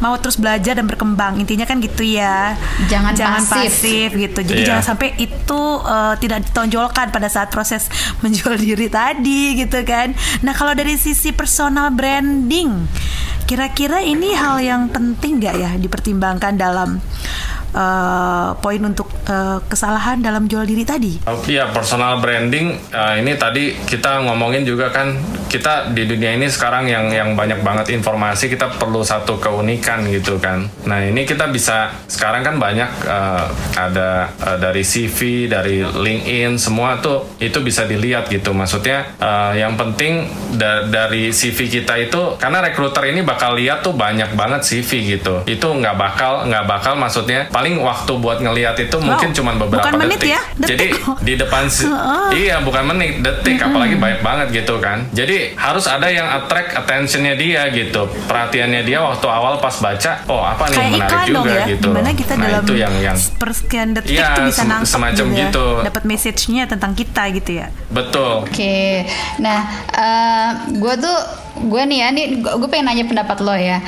mau 0.05 0.21
terus 0.21 0.37
belajar 0.37 0.77
dan 0.77 0.85
berkembang 0.85 1.41
Intinya 1.41 1.65
kan 1.65 1.81
gitu 1.81 2.05
ya 2.05 2.53
Jangan 2.93 3.17
jangan 3.17 3.38
pasif. 3.45 3.71
pasif 3.71 4.09
gitu. 4.15 4.41
Jadi 4.43 4.61
Iya. 4.63 4.69
jangan 4.75 4.85
sampai 4.95 5.09
itu 5.19 5.61
uh, 5.83 6.15
tidak 6.19 6.49
ditonjolkan 6.51 7.11
pada 7.15 7.29
saat 7.31 7.49
proses 7.53 7.87
menjual 8.23 8.59
diri 8.59 8.89
tadi 8.91 9.59
gitu 9.59 9.83
kan. 9.87 10.15
Nah, 10.43 10.53
kalau 10.57 10.75
dari 10.75 10.99
sisi 10.99 11.31
personal 11.31 11.95
branding, 11.95 12.89
kira-kira 13.49 14.05
ini 14.05 14.37
hal 14.37 14.61
yang 14.61 14.93
penting 14.93 15.41
nggak 15.41 15.55
ya 15.57 15.71
dipertimbangkan 15.81 16.61
dalam 16.61 17.01
uh, 17.73 18.55
poin 18.59 18.81
untuk 18.81 19.09
uh, 19.29 19.61
kesalahan 19.69 20.21
dalam 20.21 20.49
jual 20.49 20.65
diri 20.65 20.85
tadi? 20.85 21.21
Iya 21.49 21.73
personal 21.73 22.21
branding 22.21 22.77
eh, 22.93 23.15
ini 23.21 23.33
tadi 23.37 23.73
kita 23.73 24.21
ngomongin 24.25 24.69
juga 24.69 24.93
kan 24.93 25.17
kita 25.49 25.97
di 25.97 26.05
dunia 26.05 26.37
ini 26.37 26.45
sekarang 26.45 26.85
yang 26.85 27.09
yang 27.09 27.33
banyak 27.33 27.65
banget 27.65 27.97
informasi 27.97 28.53
kita 28.53 28.77
perlu 28.77 29.01
satu 29.01 29.41
keunikan 29.41 30.05
gitu 30.13 30.37
kan. 30.37 30.69
Nah 30.85 31.01
ini 31.01 31.25
kita 31.25 31.49
bisa 31.49 31.89
sekarang 32.05 32.45
kan 32.45 32.61
banyak 32.61 32.89
eh, 33.09 33.45
ada 33.77 34.29
eh, 34.45 34.57
dari 34.61 34.85
CV 34.85 35.49
dari 35.49 35.81
LinkedIn 35.81 36.61
semua 36.61 37.01
tuh 37.01 37.25
itu 37.41 37.59
bisa 37.65 37.89
dilihat 37.89 38.29
gitu. 38.29 38.53
Maksudnya 38.53 39.17
eh, 39.17 39.65
yang 39.65 39.81
penting 39.81 40.29
da- 40.57 40.85
dari 40.85 41.33
CV 41.33 41.81
kita 41.81 41.97
itu 41.97 42.37
karena 42.37 42.61
rekruter 42.61 43.09
ini 43.09 43.25
bakal 43.25 43.57
lihat 43.57 43.81
tuh 43.81 43.97
banyak 43.97 44.37
banget 44.37 44.61
CV 44.65 45.17
gitu. 45.19 45.45
Itu 45.49 45.73
nggak 45.73 45.97
bakal 45.97 46.45
nggak 46.49 46.65
bakal 46.69 46.95
maksudnya 47.01 47.49
paling 47.59 47.75
waktu 47.77 48.13
buat 48.17 48.39
ngelihat 48.39 48.79
itu 48.79 48.97
mungkin 48.99 49.35
cuma 49.35 49.51
beberapa 49.53 49.83
bukan 49.83 49.99
menit 49.99 50.19
detik. 50.21 50.31
ya, 50.31 50.41
detik 50.57 50.71
Jadi 50.71 50.87
kok. 50.97 51.17
di 51.21 51.35
depan 51.35 51.63
si- 51.67 51.91
iya 52.41 52.63
bukan 52.63 52.87
menit 52.87 53.19
detik. 53.19 53.59
Apalagi 53.59 53.99
banyak 53.99 54.23
banget 54.23 54.47
gitu 54.55 54.79
kan. 54.79 55.11
Jadi 55.11 55.59
harus 55.59 55.85
ada 55.85 56.07
yang 56.07 56.31
attract 56.31 56.71
attentionnya 56.73 57.35
dia 57.35 57.67
gitu. 57.71 58.07
Perhatiannya 58.25 58.83
dia 58.83 59.03
waktu 59.03 59.27
awal 59.27 59.59
pas 59.59 59.75
baca 59.75 60.23
oh 60.27 60.39
apa 60.41 60.71
nih 60.71 60.77
Kayak 60.77 60.93
menarik 60.93 61.11
iklan 61.11 61.27
juga 61.27 61.35
dong 61.35 61.47
ya, 61.51 61.65
gitu. 61.67 61.83
di 61.83 61.91
mana 61.91 62.11
kita 62.13 62.33
nah 62.33 62.47
dalam 62.47 62.63
itu 62.63 62.75
yang 62.77 62.95
yang 63.01 63.19
persekian 63.35 63.89
detik 63.91 64.15
Iya, 64.15 64.27
tuh 64.31 64.45
bisa 64.47 64.63
nangkep 64.63 64.87
semacam 64.87 65.27
juga, 65.27 65.41
gitu. 65.43 65.67
dapat 65.83 66.03
message-nya 66.05 66.63
tentang 66.65 66.93
kita 66.93 67.23
gitu 67.33 67.51
ya. 67.57 67.67
betul. 67.89 68.47
Oke, 68.47 69.03
nah 69.39 69.59
gue 70.69 70.95
tuh 70.97 71.19
gue 71.65 71.83
nih 71.85 71.99
ya, 71.99 72.09
nih 72.11 72.25
gue 72.39 72.69
pengen 72.69 72.87
nanya 72.87 73.05
pendapat 73.05 73.39
lo 73.43 73.55
ya. 73.55 73.79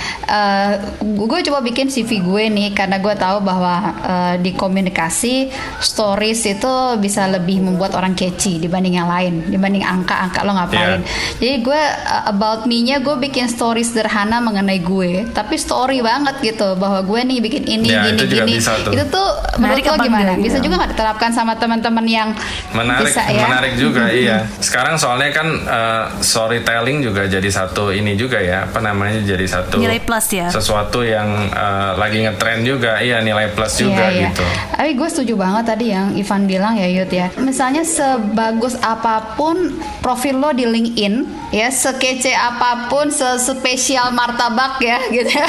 gue 1.00 1.40
coba 1.50 1.60
bikin 1.60 1.86
CV 1.86 2.20
gue 2.20 2.44
nih 2.50 2.68
karena 2.72 2.98
gue 2.98 3.14
tahu 3.14 3.38
bahwa 3.40 3.74
eh, 4.00 4.34
di 4.40 4.52
komunikasi 4.54 5.50
stories 5.78 6.42
itu 6.46 6.72
bisa 6.98 7.26
lebih 7.26 7.60
membuat 7.60 7.94
orang 7.94 8.14
catchy 8.14 8.58
dibanding 8.58 8.98
yang 8.98 9.06
lain, 9.06 9.46
dibanding 9.46 9.82
angka-angka 9.82 10.42
lo 10.42 10.52
ngapain. 10.54 11.00
Jadi 11.38 11.54
gue 11.60 11.80
eh, 11.80 12.22
about 12.26 12.66
me-nya 12.66 12.98
gue 12.98 13.16
bikin 13.18 13.46
story 13.46 13.82
sederhana 13.82 14.40
mengenai 14.40 14.80
gue, 14.80 15.28
tapi 15.30 15.54
story 15.54 16.00
banget 16.00 16.38
gitu 16.40 16.74
bahwa 16.74 17.02
gue 17.02 17.20
nih 17.22 17.38
bikin 17.40 17.64
ini 17.66 17.88
Ya, 17.90 18.06
gini 18.06 18.14
itu 18.16 18.24
juga 18.30 18.44
gini. 18.46 18.54
bisa 18.56 18.72
tuh. 18.80 18.92
Itu 18.94 19.04
tuh 19.08 19.28
Menarik 19.58 19.82
menurut 19.84 19.98
lo 20.00 20.06
gimana? 20.06 20.32
Bisa 20.38 20.56
gitu? 20.56 20.66
juga 20.70 20.74
nggak 20.80 20.90
diterapkan 20.94 21.30
sama 21.34 21.52
teman-teman 21.58 22.06
yang 22.06 22.28
menarik 22.72 23.10
bisa 23.10 23.22
ya? 23.28 23.44
menarik 23.44 23.72
juga 23.76 24.04
iya 24.22 24.46
sekarang 24.62 24.94
soalnya 24.96 25.30
kan 25.34 25.46
eh, 25.50 26.04
storytelling 26.22 27.02
juga 27.02 27.26
jadi 27.26 27.48
satu 27.60 27.92
ini 27.92 28.16
juga 28.16 28.40
ya 28.40 28.64
apa 28.64 28.80
namanya 28.80 29.20
jadi 29.20 29.44
satu 29.44 29.76
Nilai 29.76 30.00
plus 30.00 30.26
ya. 30.30 30.48
sesuatu 30.48 31.04
yang 31.04 31.28
eh, 31.46 31.90
lagi 31.94 32.24
ngetren 32.24 32.64
juga 32.64 32.96
iya 32.98 33.20
nilai 33.20 33.52
plus 33.52 33.76
juga 33.76 34.08
Iya, 34.08 34.16
iya. 34.16 34.28
gitu 34.30 34.44
Tapi 34.72 34.90
gue 34.96 35.08
setuju 35.08 35.34
banget 35.36 35.64
tadi 35.66 35.86
yang 35.92 36.16
Ivan 36.16 36.48
bilang 36.48 36.74
ya 36.74 36.88
Yud 36.88 37.10
ya. 37.10 37.28
Misalnya 37.36 37.84
sebagus 37.84 38.80
apa 38.80 39.36
pun 39.36 39.76
profil 40.00 40.40
lo 40.40 40.50
di 40.50 40.64
LinkedIn 40.64 41.28
ya, 41.52 41.68
sekece 41.68 42.32
apa 42.32 42.88
pun, 42.88 43.12
sespesial 43.12 44.08
martabak 44.10 44.80
ya 44.80 44.96
gitu 45.14 45.28
ya. 45.28 45.44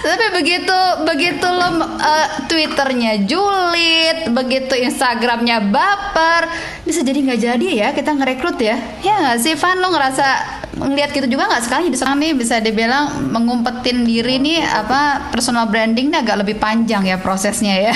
Tapi 0.00 0.26
begitu 0.32 0.78
begitu 1.04 1.44
lo 1.44 1.68
eh, 2.00 2.26
Twitternya 2.48 3.28
julid, 3.28 4.32
begitu 4.32 4.72
Instagramnya 4.74 5.60
baper, 5.68 6.48
bisa 6.82 7.04
jadi 7.04 7.18
nggak 7.20 7.40
jadi 7.42 7.68
ya 7.68 7.88
kita 7.92 8.10
ngerekrut 8.12 8.56
ya. 8.56 8.76
Ya 9.00 9.14
nggak 9.20 9.38
sih 9.38 9.54
Van 9.54 9.76
lo 9.78 9.92
ngerasa 9.92 10.26
ngelihat 10.72 11.12
gitu 11.12 11.28
juga 11.28 11.52
nggak 11.52 11.62
sekali 11.62 11.92
sekarang 11.92 12.16
nih 12.16 12.32
bisa 12.32 12.56
dibilang 12.56 13.28
mengumpetin 13.28 14.02
diri 14.02 14.40
nih 14.40 14.64
apa 14.64 15.28
personal 15.28 15.68
branding 15.68 16.08
nih 16.08 16.24
agak 16.24 16.36
lebih 16.40 16.56
panjang 16.56 17.04
ya 17.04 17.20
prosesnya 17.20 17.90
ya. 17.90 17.94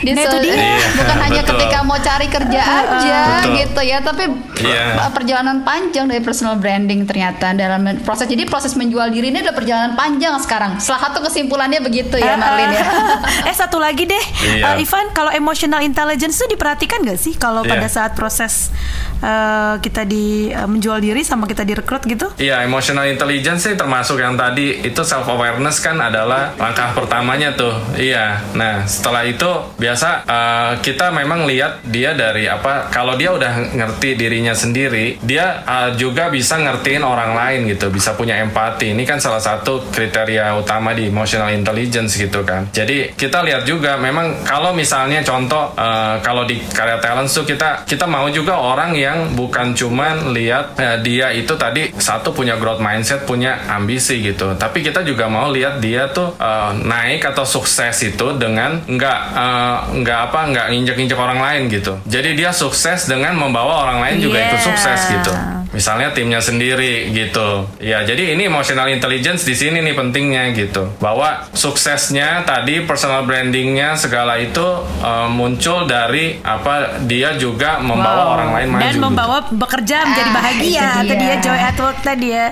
Di 0.00 0.12
Nah, 0.16 0.24
itu 0.24 0.36
dia. 0.40 0.54
Iya, 0.56 0.76
bukan 0.96 1.16
hanya 1.20 1.42
betul. 1.44 1.50
ketika 1.56 1.78
mau 1.84 1.98
cari 1.98 2.26
kerja 2.26 2.60
aja 2.60 3.20
Betul. 3.40 3.52
gitu 3.58 3.80
ya, 3.84 3.98
tapi 4.00 4.24
Iya. 4.60 5.08
perjalanan 5.12 5.60
panjang 5.60 6.04
dari 6.04 6.20
personal 6.20 6.56
branding 6.56 7.04
ternyata 7.04 7.52
dalam 7.52 7.80
proses. 8.00 8.24
Jadi 8.24 8.44
proses 8.44 8.72
menjual 8.72 9.08
diri 9.10 9.28
ini 9.28 9.40
adalah 9.40 9.56
perjalanan 9.56 9.92
panjang 9.92 10.36
sekarang. 10.38 10.80
Salah 10.80 11.08
satu 11.08 11.20
kesimpulannya 11.20 11.80
begitu 11.80 12.16
ya 12.16 12.36
Marlin 12.36 12.72
ya. 12.72 12.84
eh 13.48 13.54
satu 13.54 13.76
lagi 13.76 14.04
deh, 14.04 14.24
Iya. 14.40 14.76
Eh, 14.76 14.84
Ivan, 14.84 15.12
kalau 15.12 15.32
emotional 15.32 15.84
intelligence 15.84 16.40
itu 16.40 16.56
diperhatikan 16.56 17.04
nggak 17.04 17.18
sih 17.18 17.36
kalau 17.36 17.60
Iya. 17.60 17.70
pada 17.72 17.88
saat 17.88 18.12
proses 18.14 18.72
eh, 19.20 19.74
kita 19.80 20.04
di 20.04 20.48
eh, 20.48 20.64
menjual 20.64 20.96
diri 20.96 21.20
sama 21.20 21.44
kita 21.44 21.60
direkrut 21.60 21.89
gitu? 22.06 22.30
Iya, 22.38 22.62
emotional 22.62 23.10
intelligence 23.10 23.66
sih 23.66 23.74
termasuk 23.74 24.22
yang 24.22 24.38
tadi 24.38 24.78
itu 24.86 25.02
self 25.02 25.26
awareness 25.26 25.82
kan 25.82 25.98
adalah 25.98 26.54
langkah 26.54 26.94
pertamanya 26.94 27.50
tuh. 27.58 27.74
Iya. 27.98 28.38
Nah, 28.54 28.86
setelah 28.86 29.26
itu 29.26 29.50
biasa 29.74 30.22
eh, 30.22 30.72
kita 30.84 31.10
memang 31.10 31.50
lihat 31.50 31.82
dia 31.88 32.14
dari 32.14 32.46
apa 32.46 32.86
kalau 32.94 33.18
dia 33.18 33.34
udah 33.34 33.74
ngerti 33.74 34.14
dirinya 34.14 34.54
sendiri, 34.54 35.18
dia 35.24 35.66
eh, 35.66 35.90
juga 35.98 36.30
bisa 36.30 36.60
ngertiin 36.60 37.02
orang 37.02 37.34
lain 37.34 37.60
gitu, 37.72 37.90
bisa 37.90 38.14
punya 38.14 38.38
empati. 38.38 38.94
Ini 38.94 39.02
kan 39.02 39.18
salah 39.18 39.42
satu 39.42 39.90
kriteria 39.90 40.54
utama 40.54 40.94
di 40.94 41.10
emotional 41.10 41.50
intelligence 41.50 42.14
gitu 42.14 42.46
kan. 42.46 42.70
Jadi 42.70 43.16
kita 43.16 43.42
lihat 43.42 43.64
juga 43.64 43.96
memang 43.96 44.44
kalau 44.44 44.76
misalnya 44.76 45.24
contoh 45.24 45.72
eh, 45.74 46.20
kalau 46.20 46.44
di 46.44 46.60
karya 46.70 47.00
talent 47.00 47.30
tuh 47.30 47.48
kita 47.48 47.88
kita 47.88 48.04
mau 48.04 48.28
juga 48.28 48.60
orang 48.60 48.92
yang 48.92 49.32
bukan 49.32 49.72
cuman 49.72 50.36
lihat 50.36 50.76
eh, 50.76 50.98
dia 51.00 51.32
itu 51.32 51.56
tadi 51.56 51.79
satu 51.96 52.36
punya 52.36 52.60
growth 52.60 52.82
mindset, 52.84 53.24
punya 53.24 53.56
ambisi 53.68 54.20
gitu. 54.20 54.52
Tapi 54.54 54.84
kita 54.84 55.00
juga 55.02 55.26
mau 55.26 55.48
lihat 55.48 55.80
dia 55.80 56.08
tuh 56.12 56.36
eh, 56.36 56.70
naik 56.84 57.24
atau 57.24 57.44
sukses 57.48 57.96
itu 58.04 58.26
dengan 58.36 58.84
nggak 58.84 59.20
eh, 59.34 59.78
nggak 60.04 60.18
apa 60.30 60.40
nggak 60.52 60.66
injek-injek 60.76 61.18
orang 61.18 61.40
lain 61.40 61.62
gitu. 61.72 61.96
Jadi 62.06 62.36
dia 62.36 62.50
sukses 62.52 63.08
dengan 63.08 63.34
membawa 63.36 63.88
orang 63.88 63.98
lain 64.04 64.16
juga 64.20 64.38
ikut 64.38 64.58
Yeah. 64.60 64.68
sukses 64.68 65.00
gitu. 65.08 65.32
Misalnya 65.70 66.10
timnya 66.10 66.38
sendiri 66.38 67.08
gitu. 67.10 67.66
Ya, 67.78 68.02
jadi 68.02 68.34
ini 68.34 68.44
emotional 68.44 68.88
intelligence 68.88 69.42
di 69.42 69.52
sini 69.52 69.78
nih 69.78 69.92
pentingnya 69.92 70.50
gitu. 70.52 70.90
Bahwa 70.98 71.46
suksesnya 71.52 72.42
tadi 72.42 72.82
personal 72.82 73.22
brandingnya 73.22 73.94
segala 73.94 74.34
itu 74.36 74.66
eh, 74.98 75.28
muncul 75.28 75.84
dari 75.84 76.38
apa 76.40 76.74
dia 77.02 77.34
juga 77.34 77.78
membawa 77.78 78.08
Wow. 78.20 78.34
orang 78.34 78.50
lain 78.52 78.68
maju. 78.68 78.80
dan 78.80 78.92
gitu. 78.92 79.02
membawa 79.02 79.36
bekerja 79.48 79.96
menjadi 80.02 80.26
Ah, 80.26 80.36
bahagia. 80.36 80.86
itu 80.98 81.08
Tadi 81.08 81.24
ya 81.24 81.30
dia. 81.32 81.36
joy 81.40 81.60
at 81.60 81.78
work 81.78 81.98
tadi 82.00 82.28
ya. 82.28 82.46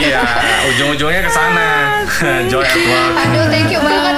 iya, 0.00 0.22
ujung-ujungnya 0.66 1.22
ke 1.22 1.30
sana. 1.30 1.68
Joy 2.50 2.64
at 2.64 2.74
work. 2.74 3.12
Aduh, 3.20 3.44
thank 3.46 3.68
you 3.68 3.78
banget 3.78 4.14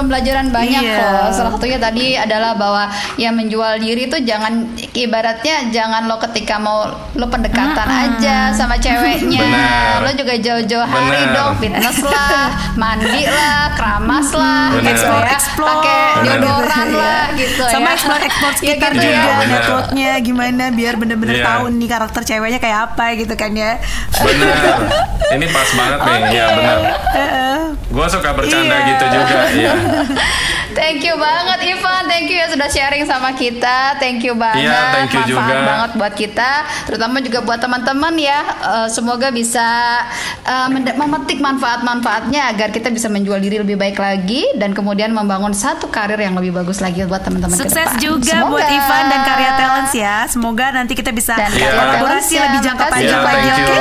pembelajaran 0.00 0.46
banyak 0.48 0.82
Iya. 0.82 0.96
loh. 0.98 1.28
Salah 1.30 1.50
satunya 1.52 1.76
tadi 1.76 2.14
adalah 2.14 2.52
bahwa 2.52 2.88
ya 3.14 3.30
menjual 3.30 3.76
diri 3.76 4.04
itu 4.04 4.16
jangan 4.20 4.64
ibaratnya 4.92 5.68
jangan 5.68 6.04
lo 6.04 6.16
ketika 6.20 6.56
mau 6.56 6.84
lo 7.12 7.26
pendekatan 7.26 7.84
aja 7.86 8.50
sama 8.50 8.76
ceweknya. 8.76 9.38
Benar. 9.38 9.94
Lo 10.00 10.10
juga 10.14 10.34
jauh-jauh 10.34 10.82
hari 10.82 11.04
Benar. 11.20 11.34
dong, 11.34 11.52
fitness 11.58 11.98
lah, 12.00 12.46
mandi 12.74 13.24
lah, 13.24 13.74
keramas 13.74 14.28
lah, 14.32 14.64
Benar. 14.70 14.82
gitu 14.82 14.90
Explore, 14.96 15.22
ya. 15.22 15.32
explore. 15.32 15.68
Pakai 15.70 16.00
Benar. 16.16 16.24
deodoran 16.38 16.88
lah 16.94 17.22
gitu 17.34 17.64
Sama 17.66 17.84
ya. 17.84 17.94
explore 17.94 18.22
explore 18.22 18.48
Ya 18.50 18.58
sekitar 18.58 18.90
gitu 18.90 19.02
juga 19.02 19.10
ya. 19.10 19.20
Iya, 19.20 19.34
benar. 19.36 19.52
networknya 19.52 20.10
gimana 20.20 20.64
biar 20.70 20.94
bener-bener 20.96 21.36
Iya. 21.36 21.46
tahu 21.46 21.64
nih 21.72 21.88
karakter 21.88 22.22
ceweknya 22.24 22.58
kayak 22.58 22.78
apa 22.88 23.04
gitu 23.14 23.34
kan 23.34 23.50
ya. 23.52 23.72
Bener. 24.16 24.56
Ini 25.30 25.46
pas 25.48 25.68
banget 25.70 25.98
nih. 26.00 26.20
Iya, 26.30 26.44
bener. 26.52 26.78
Gue 27.86 28.06
suka 28.06 28.30
bercanda 28.32 28.76
Iya. 28.76 28.88
gitu 28.88 29.04
juga. 29.08 29.38
Iya. 29.52 29.72
Thank 30.70 31.02
you 31.02 31.14
banget 31.14 31.58
Ivan, 31.68 32.06
thank 32.06 32.26
you 32.26 32.36
ya 32.36 32.46
sudah 32.46 32.66
sharing 32.66 33.02
sama 33.02 33.34
kita. 33.34 33.98
Thank 33.98 34.22
you 34.22 34.32
banget, 34.32 34.64
Iya, 34.64 34.78
thank 34.92 35.10
you 35.10 35.34
manfaat 35.34 35.50
juga. 35.50 35.66
banget 35.66 35.90
buat 35.94 36.14
kita, 36.14 36.50
terutama 36.84 37.16
juga 37.18 37.38
buat 37.40 37.58
teman-teman 37.58 38.14
ya. 38.14 38.38
Eh, 38.46 38.88
semoga 38.88 39.28
bisa 39.30 39.66
mende- 40.68 40.94
memetik 40.94 41.38
manfaat-manfaatnya 41.38 42.48
agar 42.48 42.68
kita 42.68 42.86
bisa 42.88 43.06
menjual 43.06 43.38
diri 43.38 43.58
lebih 43.58 43.74
baik 43.76 43.98
lagi 43.98 44.46
dan 44.54 44.70
kemudian 44.70 45.10
membangun 45.10 45.50
satu 45.52 45.88
karir 45.88 46.18
yang 46.18 46.32
lebih 46.32 46.54
bagus 46.54 46.78
lagi 46.78 47.02
buat 47.02 47.20
teman-teman 47.20 47.50
ke 47.52 47.60
Sukses 47.60 47.74
depan. 47.90 47.98
juga 47.98 48.30
Semoga. 48.32 48.50
buat 48.52 48.68
Ivan 48.68 49.04
dan 49.06 49.20
Karya 49.24 49.52
Talents 49.56 49.92
ya. 49.92 50.16
Semoga 50.26 50.66
nanti 50.70 50.92
kita 50.92 51.10
bisa 51.10 51.34
Dan 51.34 51.50
Karya 51.50 51.66
kolaborasi 51.72 51.98
Talents 51.98 52.30
ya. 52.30 52.42
lebih 52.46 52.60
jangka 52.62 52.84
panjang 52.86 53.10
Iya, 53.12 53.26
lagi. 53.26 53.48
Oke. 53.50 53.78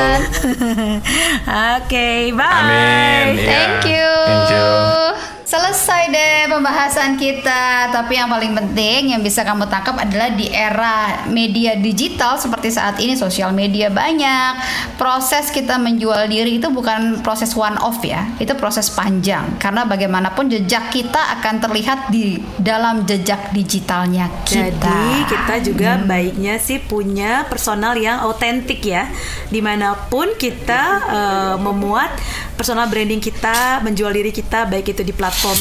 Oke, 1.77 2.07
bye. 2.31 2.49
Amin. 2.49 3.25
Iya. 3.35 3.45
Thank 3.47 3.81
you. 3.87 4.09
Thank 4.25 4.49
you. 4.51 5.28
Selesai 5.49 6.13
deh 6.13 6.45
pembahasan 6.45 7.17
kita. 7.17 7.89
Tapi 7.89 8.21
yang 8.21 8.29
paling 8.29 8.53
penting 8.53 9.17
yang 9.17 9.21
bisa 9.25 9.41
kamu 9.41 9.65
tangkap 9.65 9.97
adalah 9.97 10.29
di 10.29 10.45
era 10.45 11.25
media 11.25 11.73
digital 11.73 12.37
seperti 12.37 12.69
saat 12.69 13.01
ini 13.01 13.17
sosial 13.17 13.49
media 13.49 13.89
banyak. 13.89 14.61
Proses 15.01 15.49
kita 15.49 15.81
menjual 15.81 16.29
diri 16.29 16.61
itu 16.61 16.69
bukan 16.69 17.25
proses 17.25 17.57
one 17.57 17.81
off 17.81 17.97
ya. 18.05 18.29
Itu 18.37 18.53
proses 18.61 18.93
panjang 18.93 19.57
karena 19.57 19.89
bagaimanapun 19.89 20.53
jejak 20.53 20.93
kita 20.93 21.41
akan 21.41 21.57
terlihat 21.65 22.13
di 22.13 22.37
dalam 22.61 23.09
jejak 23.09 23.49
digitalnya 23.49 24.29
kita. 24.45 24.69
Jadi 24.69 25.33
kita 25.33 25.55
juga 25.65 25.97
baiknya 26.05 26.61
sih 26.61 26.77
punya 26.77 27.49
personal 27.49 27.97
yang 27.97 28.21
autentik 28.21 28.85
ya, 28.85 29.09
di 29.49 29.65
mana 29.65 29.97
pun 30.13 30.29
kita 30.37 30.81
eh, 31.09 31.55
memuat 31.57 32.13
personal 32.59 32.91
branding 32.91 33.23
kita, 33.23 33.79
menjual 33.79 34.11
diri 34.11 34.35
kita 34.35 34.67
baik 34.67 34.91
itu 34.91 35.07
di 35.07 35.15
platform 35.15 35.55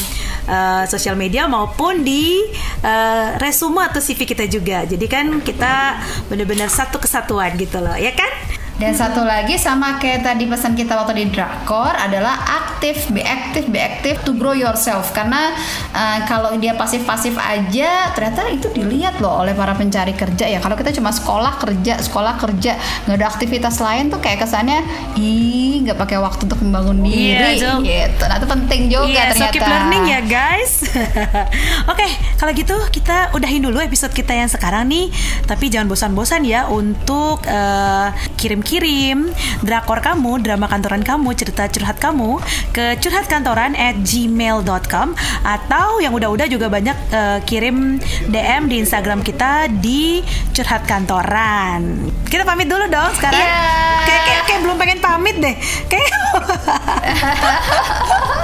eh, 0.51 0.83
sosial 0.91 1.15
media 1.15 1.47
maupun 1.47 2.03
di 2.03 2.43
eh, 2.83 3.27
resume 3.39 3.87
atau 3.87 4.03
CV 4.03 4.27
kita 4.27 4.43
juga. 4.51 4.83
Jadi 4.83 5.07
kan 5.07 5.39
kita 5.39 6.03
benar-benar 6.27 6.67
satu 6.67 6.99
kesatuan 6.99 7.55
gitu 7.55 7.79
loh, 7.79 7.95
ya 7.95 8.11
kan? 8.11 8.27
Dan 8.79 8.95
satu 8.95 9.21
lagi 9.21 9.59
sama 9.59 9.99
kayak 9.99 10.23
tadi 10.23 10.47
pesan 10.47 10.71
kita 10.71 10.95
waktu 10.95 11.11
di 11.13 11.25
Drakor 11.27 11.91
adalah 11.91 12.39
aktif, 12.63 13.11
be 13.11 13.19
aktif, 13.19 13.67
be 13.67 13.75
aktif 13.75 14.23
to 14.23 14.31
grow 14.31 14.55
yourself. 14.55 15.11
Karena 15.11 15.51
eh, 15.91 16.23
kalau 16.23 16.55
dia 16.55 16.71
pasif-pasif 16.73 17.35
aja, 17.35 18.15
ternyata 18.15 18.47
itu 18.47 18.71
dilihat 18.71 19.19
loh 19.19 19.43
oleh 19.43 19.51
para 19.51 19.75
pencari 19.75 20.15
kerja 20.15 20.47
ya. 20.47 20.63
Kalau 20.63 20.79
kita 20.79 20.95
cuma 20.95 21.11
sekolah 21.11 21.59
kerja, 21.59 21.99
sekolah 21.99 22.39
kerja, 22.39 22.79
nggak 23.03 23.17
ada 23.19 23.27
aktivitas 23.27 23.75
lain 23.77 24.07
tuh 24.07 24.23
kayak 24.23 24.47
kesannya, 24.47 24.79
ih 25.19 25.83
nggak 25.83 25.99
pakai 25.99 26.15
waktu 26.15 26.47
untuk 26.47 26.63
membangun 26.63 27.03
diri, 27.03 27.35
Iya, 27.35 27.59
Jo. 27.59 27.71
gitu. 27.83 28.23
Nah 28.25 28.39
itu 28.39 28.47
penting 28.47 28.81
juga 28.87 29.21
so 29.27 29.31
ternyata. 29.35 29.53
keep 29.53 29.67
learning 29.67 30.03
ya 30.07 30.21
guys. 30.23 30.71
Oke, 31.91 32.07
kalau 32.39 32.55
gitu 32.55 32.79
kita 32.89 33.35
udahin 33.35 33.59
dulu 33.59 33.83
episode 33.83 34.15
kita 34.15 34.31
yang 34.31 34.47
sekarang 34.47 34.87
nih. 34.87 35.11
Tapi 35.43 35.67
jangan 35.67 35.91
bosan-bosan 35.91 36.47
ya 36.47 36.63
untuk 36.71 37.43
eh, 37.43 38.07
kirim-kirim 38.69 39.33
drakor 39.65 39.97
kamu, 39.97 40.45
drama 40.45 40.69
kantoran 40.69 41.01
kamu, 41.01 41.33
cerita 41.33 41.65
curhat 41.65 41.97
kamu 41.97 42.37
ke 42.69 43.01
curhatkantoran 43.01 43.73
at 43.73 43.97
gmail.com 44.05 45.17
atau 45.41 45.97
yang 45.97 46.13
udah-udah 46.13 46.45
juga 46.45 46.69
banyak 46.69 46.93
eh, 47.09 47.39
kirim 47.49 47.97
DM 48.29 48.69
di 48.69 48.85
Instagram 48.85 49.25
kita 49.25 49.65
di 49.81 50.21
curhat 50.53 50.85
kantoran. 50.85 52.13
Kita 52.29 52.45
pamit 52.45 52.69
dulu 52.69 52.85
dong 52.85 53.09
sekarang. 53.17 53.41
Iya. 53.41 53.57
Kayak, 54.05 54.21
kayak 54.29 54.43
kayak 54.45 54.59
belum 54.61 54.77
pengen 54.77 54.99
pamit 55.01 55.35
deh. 55.41 55.55
Kayak 55.89 56.13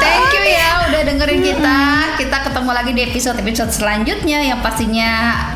Thank 0.00 0.32
you 0.32 0.44
ya 0.46 0.68
udah 0.88 1.00
dengerin 1.04 1.40
kita. 1.42 1.78
Kita 2.16 2.36
ketemu 2.42 2.70
lagi 2.72 2.90
di 2.92 3.02
episode-episode 3.04 3.70
selanjutnya 3.70 4.38
yang 4.40 4.60
pastinya 4.64 5.10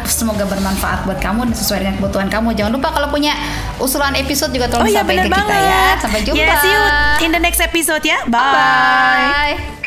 semoga 0.04 0.44
bermanfaat 0.44 1.08
buat 1.08 1.18
kamu 1.18 1.48
dan 1.50 1.56
sesuai 1.56 1.78
dengan 1.80 1.94
kebutuhan 1.96 2.28
kamu. 2.28 2.48
Jangan 2.52 2.72
lupa 2.76 2.88
kalau 2.92 3.08
punya 3.08 3.32
usulan 3.80 4.12
episode 4.14 4.52
juga 4.52 4.68
tolong 4.68 4.86
Oh 4.86 4.92
iya 4.92 5.00
sampaikan 5.00 5.26
bener 5.26 5.32
ke 5.32 5.40
kita 5.40 5.48
banget. 5.48 5.64
ya. 5.72 6.02
Sampai 6.02 6.20
jumpa. 6.26 6.40
Yeah, 6.42 6.60
see 6.60 6.72
you 6.72 6.82
in 7.24 7.30
the 7.32 7.40
next 7.40 7.60
episode 7.60 8.04
ya. 8.04 8.18
Bye. 8.28 9.56
Bye. 9.56 9.79